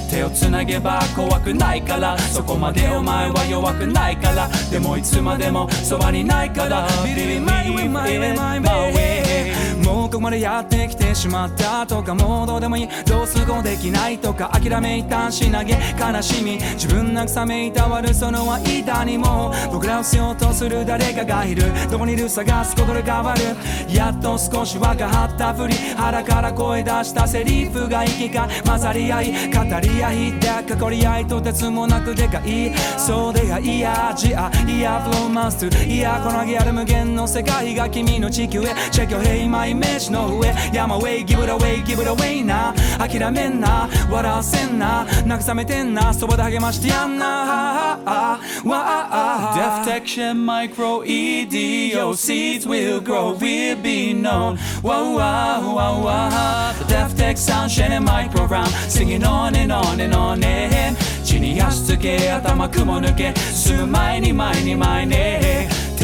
[0.09, 9.16] 手をつなげば怖くないからそこまでお前は弱くないからでもいつまでもそばにないから Believe it my way my way my way もう
[10.18, 21.62] こまでやってきてしまったとかもうどうでもいいどうすることできないとか諦め一旦し投げ悲しみ自分慰めいたわるその間にも僕らを必要とする誰かがいる。
[21.88, 23.94] どこにいる探すことで変わる。
[23.94, 32.72] やっと少し分かったふり腹から声出したセリフが息が混ざり合い語り合いでかこり合いとてつもなくでかい。
[32.98, 38.64] そうでがいやじゃいやフローマンスいやこのギある無限の世界が君の地球へ。
[38.90, 47.26] Check your hey my イメージの上山 away give it away give it away な諦めんな笑わせんな慰めてんなそばで励ましてやんな
[48.06, 57.36] わあ Deftection micro EDO seeds will grow will be known wow wow wow wow The Deftech
[57.36, 65.14] sound shining micro round singing on and on and on and 地に足つけ頭雲抜け進む前に前に前に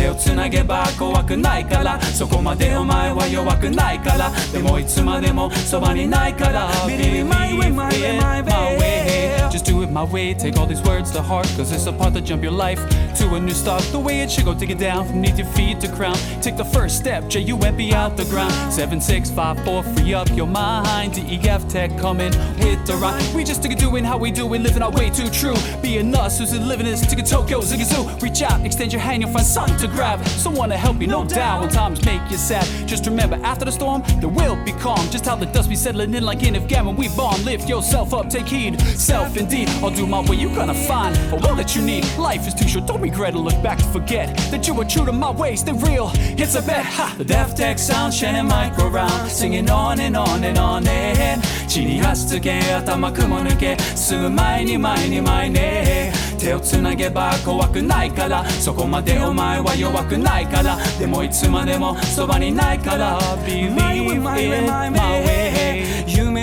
[0.04, 1.98] 手をつなげば怖くないから。
[2.00, 4.30] そこまでお前は弱くないから。
[4.52, 6.70] でもいつまでもそばにないから。
[6.86, 10.34] Believe my way my way my way Just do it my way.
[10.34, 12.80] Take all these words to heart cause it's a part that jump your life
[13.18, 13.82] to a new start.
[13.92, 16.16] The way it should go take it down from knee to feet to crown.
[16.42, 18.52] Take the first step J-U-M-B out the ground.
[18.72, 21.14] 7654 free up your mind.
[21.14, 24.58] DEF tech coming with the rhyme we just took it doing how we do it
[24.58, 25.54] living our way too true.
[25.80, 29.46] Being us who's living this ticket Tokyo Zigazoo reach out extend your hand you'll find
[29.46, 30.18] something to grab.
[30.26, 32.66] Someone to help you no doubt when times make you sad.
[32.88, 35.08] Just remember after the storm there will be calm.
[35.10, 38.28] Just how the dust be settling in like in Afghan we bomb lift yourself up
[38.28, 38.80] take heed.
[38.80, 42.47] Self indeed I'll do my way you're gonna find a will that you need life
[42.47, 45.11] is too short don't regret or look back to forget that you were true to
[45.11, 49.29] my ways they're real it's a bet ha the death tech sound shining micro round
[49.29, 55.59] singing on and on and on and 地に足つけ頭雲抜けすぐ前に前に前に
[56.39, 64.49] 手をつなげば怖くないからそこまでお前は弱くないからでもいつまでもそばにないから Believe in my
[65.23, 65.72] way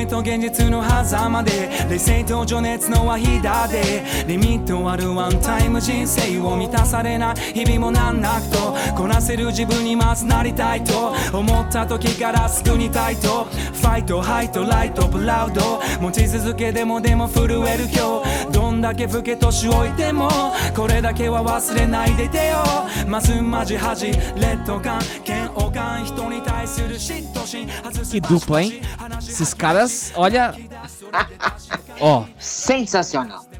[0.02, 18.71] 夢と現実の狭間で冷静と情熱の間でリミットあるワンタイム人生を満たされない日々も難なくとこなせる自分にまずなりたいと思った時からすぐにたいとファイトハイトライトプラウド持ち続けでもでも震える今日。
[18.82, 20.28] んだけ老け年老いても
[20.76, 22.64] これだけは忘れないでてよ
[23.08, 28.82] まずマジ恥レッドガン嫌悪感人に対する嫉妬心外す Que dupla, hein?
[29.20, 30.56] Esses caras, olha.
[32.00, 32.26] Ó.
[32.40, 33.51] Sensacional.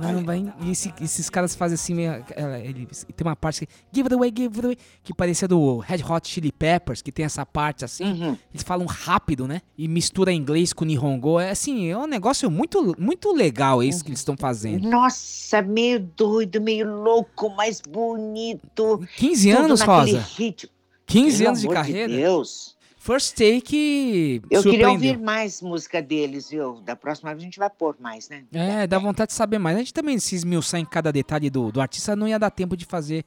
[0.00, 0.52] Caramba, hein?
[0.60, 2.24] E esse- esses caras fazem assim, meio,
[2.64, 2.86] ele,
[3.16, 6.28] tem uma parte que, give it away, give it away, que parecia do Red Hot
[6.28, 8.04] Chili Peppers, que tem essa parte assim.
[8.04, 8.38] Uhum.
[8.52, 9.60] Eles falam rápido, né?
[9.76, 11.38] E mistura inglês com Nihongo.
[11.40, 14.88] É assim, é um negócio muito, muito legal isso que eles estão fazendo.
[14.88, 19.06] Nossa, meio doido, meio louco, mas bonito.
[19.16, 20.20] 15 Tudo anos, Rosa.
[20.36, 20.70] ritmo.
[21.06, 22.08] 15 Pelo anos de carreira.
[22.12, 22.71] Deus.
[23.02, 26.80] First Take Eu queria ouvir mais música deles, viu?
[26.82, 28.44] Da próxima vez a gente vai pôr mais, né?
[28.52, 29.74] É, dá vontade de saber mais.
[29.76, 32.76] A gente também se esmiuçar em cada detalhe do, do artista, não ia dar tempo
[32.76, 33.24] de fazer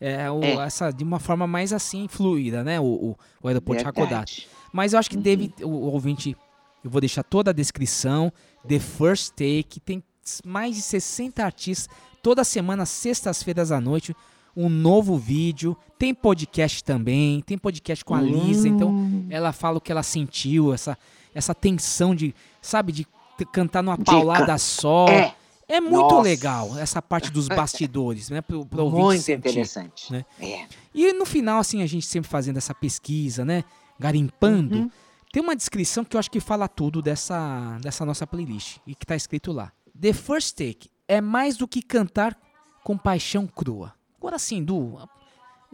[0.00, 0.52] é, o- É.
[0.64, 2.78] essa de uma forma mais assim, fluida, né?
[2.78, 3.98] O, o, o aeroporto Verdade.
[3.98, 4.04] Uhum.
[4.04, 4.48] Hakodate.
[4.72, 6.36] Mas eu acho que deve, o, o ouvinte,
[6.84, 8.32] eu vou deixar toda a descrição,
[8.68, 10.04] The First Take, tem
[10.44, 11.88] mais de 60 artistas,
[12.22, 14.14] toda semana, sextas-feiras à noite,
[14.56, 19.26] um novo vídeo, tem podcast também, tem podcast com a Lisa, então Hum.
[19.28, 20.96] ela fala o que ela sentiu, essa,
[21.34, 23.06] essa tensão de, sabe, de
[23.52, 25.06] cantar numa De paulada só.
[25.08, 25.34] É.
[25.68, 26.22] É muito Nossa.
[26.22, 28.40] legal essa parte dos bastidores, né?
[28.40, 30.12] Pro, pro Muito sentir, interessante.
[30.12, 30.24] né?
[30.40, 30.64] É.
[30.94, 33.64] E no final, assim, a gente sempre fazendo essa pesquisa, né?
[33.98, 34.76] Garimpando.
[34.76, 34.90] Uhum.
[35.32, 38.78] Tem uma descrição que eu acho que fala tudo dessa, dessa nossa playlist.
[38.86, 39.72] E que tá escrito lá.
[40.00, 42.38] The First Take é mais do que cantar
[42.84, 43.92] com paixão crua.
[44.18, 44.98] Agora assim, do.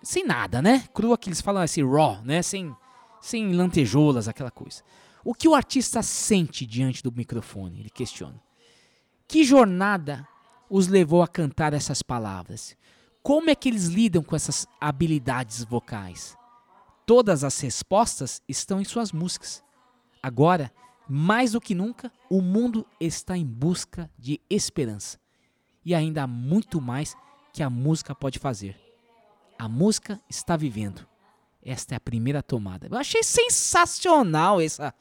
[0.03, 0.89] Sem nada, né?
[0.93, 2.43] Crua que eles falam assim, raw, né?
[2.43, 2.75] Sem,
[3.21, 4.83] sem lantejoulas, aquela coisa.
[5.25, 7.81] O que o artista sente diante do microfone?
[7.81, 8.43] Ele questiona.
[9.29, 10.27] Que jornada
[10.69, 12.77] os levou a cantar essas palavras?
[13.23, 16.37] Como é que eles lidam com essas habilidades vocais?
[17.07, 19.63] Todas as respostas estão em suas músicas.
[20.21, 20.73] Agora,
[21.09, 25.21] mais do que nunca, o mundo está em busca de esperança.
[25.85, 27.17] E ainda há muito mais
[27.53, 28.77] que a música pode fazer.
[29.59, 31.07] A música está vivendo.
[31.65, 32.89] Esta é a primeira tomada.
[32.91, 34.93] Eu achei sensacional essa.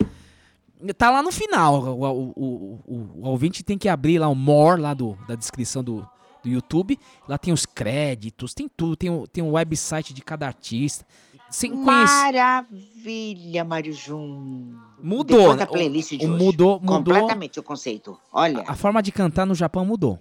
[0.98, 1.82] Tá lá no final.
[1.82, 5.36] O, o, o, o- o ouvinte tem que abrir lá o more lá do, da
[5.36, 6.08] descrição do,
[6.44, 7.00] do YouTube.
[7.28, 8.96] Lá tem os créditos, tem tudo.
[8.96, 11.06] Tem o, tem o website de cada artista.
[11.50, 11.72] Sem.
[11.76, 14.76] Maravilha, Mário Jun.
[15.02, 15.66] Mudou, Depois né?
[15.66, 16.44] playlist de O- hoje.
[16.46, 18.18] mudou- mudou- Completamente o conceito.
[18.32, 20.20] Olha, A forma de cantar no Japão mudou.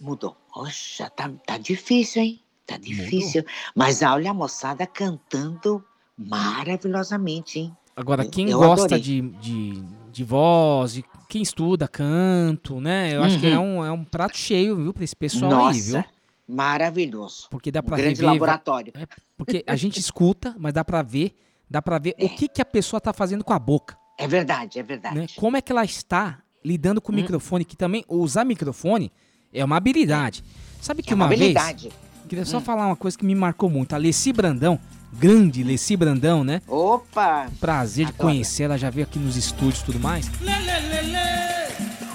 [0.00, 0.36] Mudou.
[0.52, 2.40] Poxa, tá, tá difícil, hein?
[2.66, 3.44] Tá difícil.
[3.74, 5.84] Mas olha a moçada cantando
[6.18, 7.76] maravilhosamente, hein?
[7.94, 9.82] Agora, quem Eu gosta de, de,
[10.12, 13.14] de voz, de quem estuda canto, né?
[13.14, 13.78] Eu acho que é Uhum.
[13.78, 16.04] um, é um prato cheio, viu, pra esse pessoal Nossa, aí, viu?
[16.46, 17.46] maravilhoso.
[17.50, 18.32] Porque dá Um pra grande rever.
[18.32, 18.92] laboratório.
[18.96, 21.34] É, porque a gente escuta, mas dá pra ver,
[21.70, 23.96] dá para ver o que, que a pessoa tá fazendo com a boca.
[24.18, 25.14] É verdade, é verdade.
[25.14, 25.26] né?
[25.36, 27.02] Como é que ela está lidando Hum.
[27.02, 29.10] com o microfone, que também usar microfone
[29.58, 30.44] é uma habilidade.
[30.80, 31.82] Sabe que É uma uma, habilidade.
[31.84, 31.94] vez,
[32.28, 32.60] queria só Hum.
[32.60, 33.92] falar uma coisa que me marcou muito.
[33.94, 34.78] A Leci Brandão,
[35.12, 36.62] grande Leci Brandão, né?
[36.68, 37.48] Opa!
[37.60, 40.30] Prazer de conhecer, ela já veio aqui nos estúdios e tudo mais.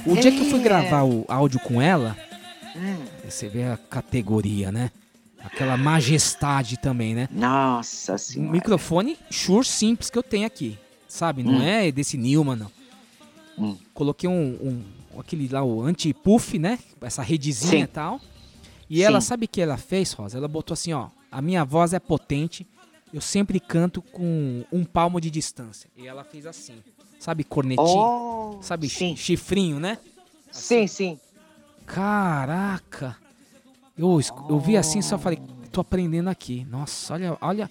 [0.06, 0.64] O dia que eu fui É.
[0.64, 2.18] gravar o áudio com ela,
[2.76, 2.98] Hum.
[3.28, 4.92] você vê a categoria, né?
[5.44, 7.28] Aquela majestade também, né?
[7.32, 8.52] Nossa Um senhora.
[8.52, 10.78] microfone Shure simples que eu tenho aqui,
[11.08, 11.44] sabe?
[11.44, 11.62] Não Hum.
[11.64, 12.72] é desse Newman, não.
[13.58, 13.78] Hum.
[13.94, 14.84] Coloquei um, um-
[15.20, 16.80] aquele lá, o anti-puff, né?
[17.02, 17.84] Essa redezinha Sim.
[17.84, 18.22] e tal.
[18.90, 19.28] E ela, Sim.
[19.28, 20.38] sabe o que ela fez, Rosa?
[20.38, 21.10] Ela botou assim, ó.
[21.32, 22.68] A minha voz é potente,
[23.14, 25.90] eu sempre canto com um palmo de distância.
[25.96, 26.76] E ela fez assim.
[27.20, 27.88] Sabe cornetinho?
[27.88, 29.16] Oh, sabe sim.
[29.16, 29.98] chifrinho, né?
[30.52, 31.20] Sim, sim.
[31.86, 33.16] Caraca!
[33.98, 35.40] Eu, eu vi assim e só falei,
[35.72, 36.66] tô aprendendo aqui.
[36.70, 37.70] Nossa, olha, olha,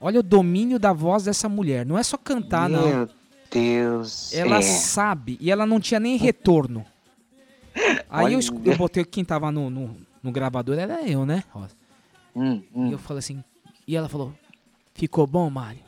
[0.00, 1.84] olha o domínio da voz dessa mulher.
[1.84, 3.08] Não é só cantar, não.
[3.52, 4.32] Deus.
[4.32, 4.62] Ela é.
[4.62, 6.84] sabe e ela não tinha nem retorno.
[8.08, 8.70] Aí eu, Olha.
[8.70, 11.44] eu botei quem tava no, no, no gravador, era eu, né?
[12.34, 12.88] Hum, hum.
[12.88, 13.42] E eu falei assim,
[13.86, 14.32] e ela falou,
[14.94, 15.80] ficou bom, Mário?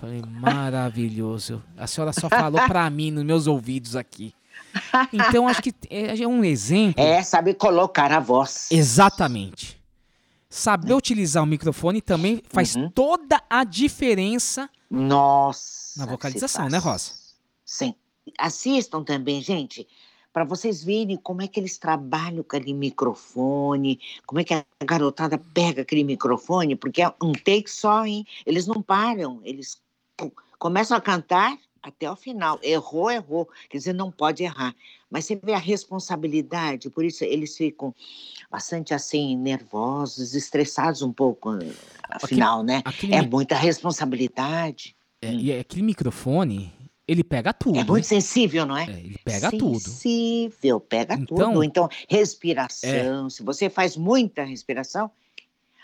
[0.00, 1.62] Falei, maravilhoso.
[1.76, 4.34] A senhora só falou pra mim, nos meus ouvidos aqui.
[5.12, 7.02] Então, acho que é é um exemplo.
[7.02, 8.68] É, sabe colocar a voz.
[8.70, 9.78] Exatamente.
[10.48, 12.88] Saber utilizar o microfone também faz Uhum.
[12.90, 15.79] toda a diferença Nossa.
[15.96, 16.78] Na vocalização, se né.
[16.78, 17.12] Rosa?
[17.64, 17.94] Sim.
[18.38, 19.88] Assistam também, gente,
[20.32, 24.64] para vocês verem como é que eles trabalham com aquele microfone, como é que a
[24.84, 28.24] garotada pega aquele microfone, porque é um take só, hein?
[28.46, 29.80] Eles não param, eles
[30.16, 32.60] co- começam a cantar até o final.
[32.62, 33.48] Errou, errou.
[33.68, 34.74] Quer dizer, não pode errar.
[35.10, 37.92] Mas você vê a responsabilidade, por isso eles ficam
[38.50, 41.50] bastante assim, nervosos, estressados um pouco,
[42.08, 42.82] afinal, né?
[42.84, 44.94] aquele É muita responsabilidade.
[45.22, 46.72] É, e aquele microfone,
[47.06, 47.78] ele pega tudo.
[47.78, 48.84] É muito sensível, não é?
[48.84, 49.78] ele pega tudo.
[49.80, 51.64] Sensível, pega Então- tudo.
[51.64, 53.28] Então, respiração.
[53.28, 55.10] Se você faz muita respiração,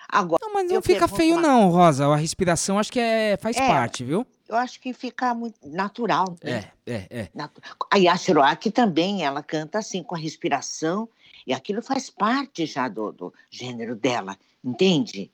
[0.08, 0.40] agora.
[0.44, 2.06] Não, mas não fica feio uma- não, Rosa.
[2.06, 3.66] A respiração acho que é, faz É.
[3.66, 4.26] parte, viu?
[4.48, 6.36] Eu acho que fica muito natural.
[6.42, 6.70] né?
[6.86, 7.28] É, é, é.
[7.34, 7.60] Natu-
[7.90, 11.08] A Yashiroaki também, ela canta assim com a respiração,
[11.46, 15.30] e aquilo faz parte já do, do gênero dela, entende?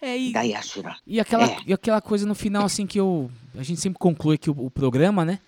[0.00, 1.00] É, e, Da Yashiroaki.
[1.06, 1.56] e, aquela, É.
[1.66, 3.28] e aquela coisa no final, assim, que eu.
[3.58, 5.40] A gente sempre conclui aqui o, o programa, né?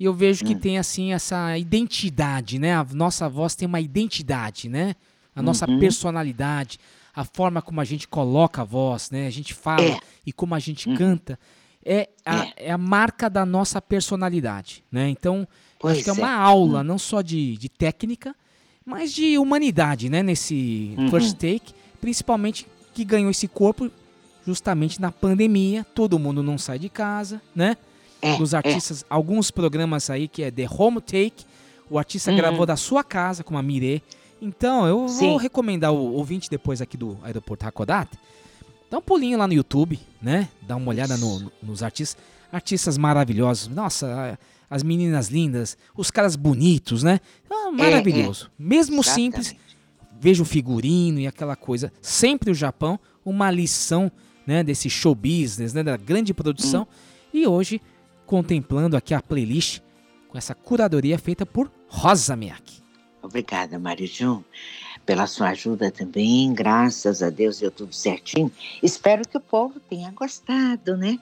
[0.00, 0.48] E eu vejo Hum.
[0.48, 2.74] que tem, assim, essa identidade, né?
[2.74, 4.94] A nossa voz tem uma identidade, né?
[5.34, 5.78] A nossa Uhum.
[5.78, 6.78] personalidade,
[7.14, 9.26] a forma como a gente coloca a voz, né?
[9.26, 9.98] A gente fala É.
[10.24, 11.38] e como a gente canta.
[11.84, 15.08] É a, é a marca da nossa personalidade, né?
[15.10, 15.46] Então,
[15.78, 16.16] Pois acho que é é.
[16.16, 18.34] uma aula, não só de, de técnica,
[18.84, 20.22] mas de humanidade, né?
[20.22, 21.10] Nesse Uhum.
[21.10, 22.66] first take, principalmente
[22.96, 23.90] que ganhou esse corpo
[24.46, 25.84] justamente na pandemia.
[25.94, 27.76] Todo mundo não sai de casa, né?
[28.22, 31.44] É, Os artistas, alguns programas aí que é The Home Take,
[31.90, 32.36] o artista Uhum.
[32.38, 34.02] gravou da sua casa com a Mire.
[34.40, 35.36] Então, eu vou Sim.
[35.38, 38.18] recomendar o ouvinte depois aqui do aeroporto Hakodate.
[38.90, 40.48] Dá um pulinho lá no YouTube, né?
[40.62, 42.16] Dá uma olhada no- no- nos artistas.
[42.50, 43.68] Artistas maravilhosos.
[43.68, 44.38] Nossa,
[44.70, 47.20] as meninas lindas, os caras bonitos, né?
[47.50, 48.50] Ah, maravilhoso.
[48.58, 49.54] Mesmo simples,
[50.20, 51.92] veja o figurino e aquela coisa.
[52.00, 54.10] Sempre o Japão, uma lição
[54.46, 56.82] né, desse show business, né, da grande produção.
[56.82, 56.86] Hum.
[57.34, 57.80] E hoje,
[58.24, 59.80] contemplando aqui a playlist
[60.28, 62.82] com essa curadoria feita por Rosa Miyake.
[63.22, 64.42] Obrigada, Mário Jun,
[65.04, 66.52] pela sua ajuda também.
[66.54, 68.50] Graças a Deus deu tudo certinho.
[68.82, 71.18] Espero que o povo tenha gostado, né?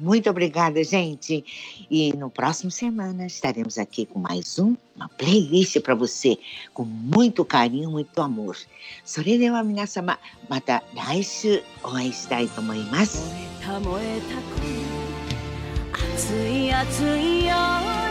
[0.00, 1.44] Muito obrigada, gente.
[1.90, 6.38] E no próximo semana estaremos aqui com mais um, uma playlist para você,
[6.72, 8.56] com muito carinho, muito amor.
[9.04, 13.30] それでは皆様、また来週お会いしたいと思います。
[13.60, 18.07] たもえたこの暑い暑い夜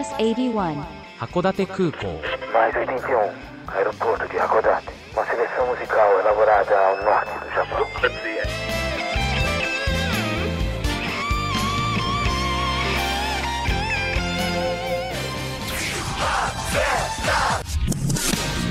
[0.00, 0.76] plus 81.
[1.18, 2.08] 函館空港
[2.54, 3.30] Mais 81,
[3.76, 7.86] aeroporto deHKODATE Uma seleção musical elaborada ao norte do Japão.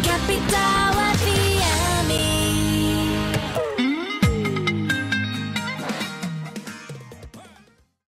[0.04, 0.99] Capital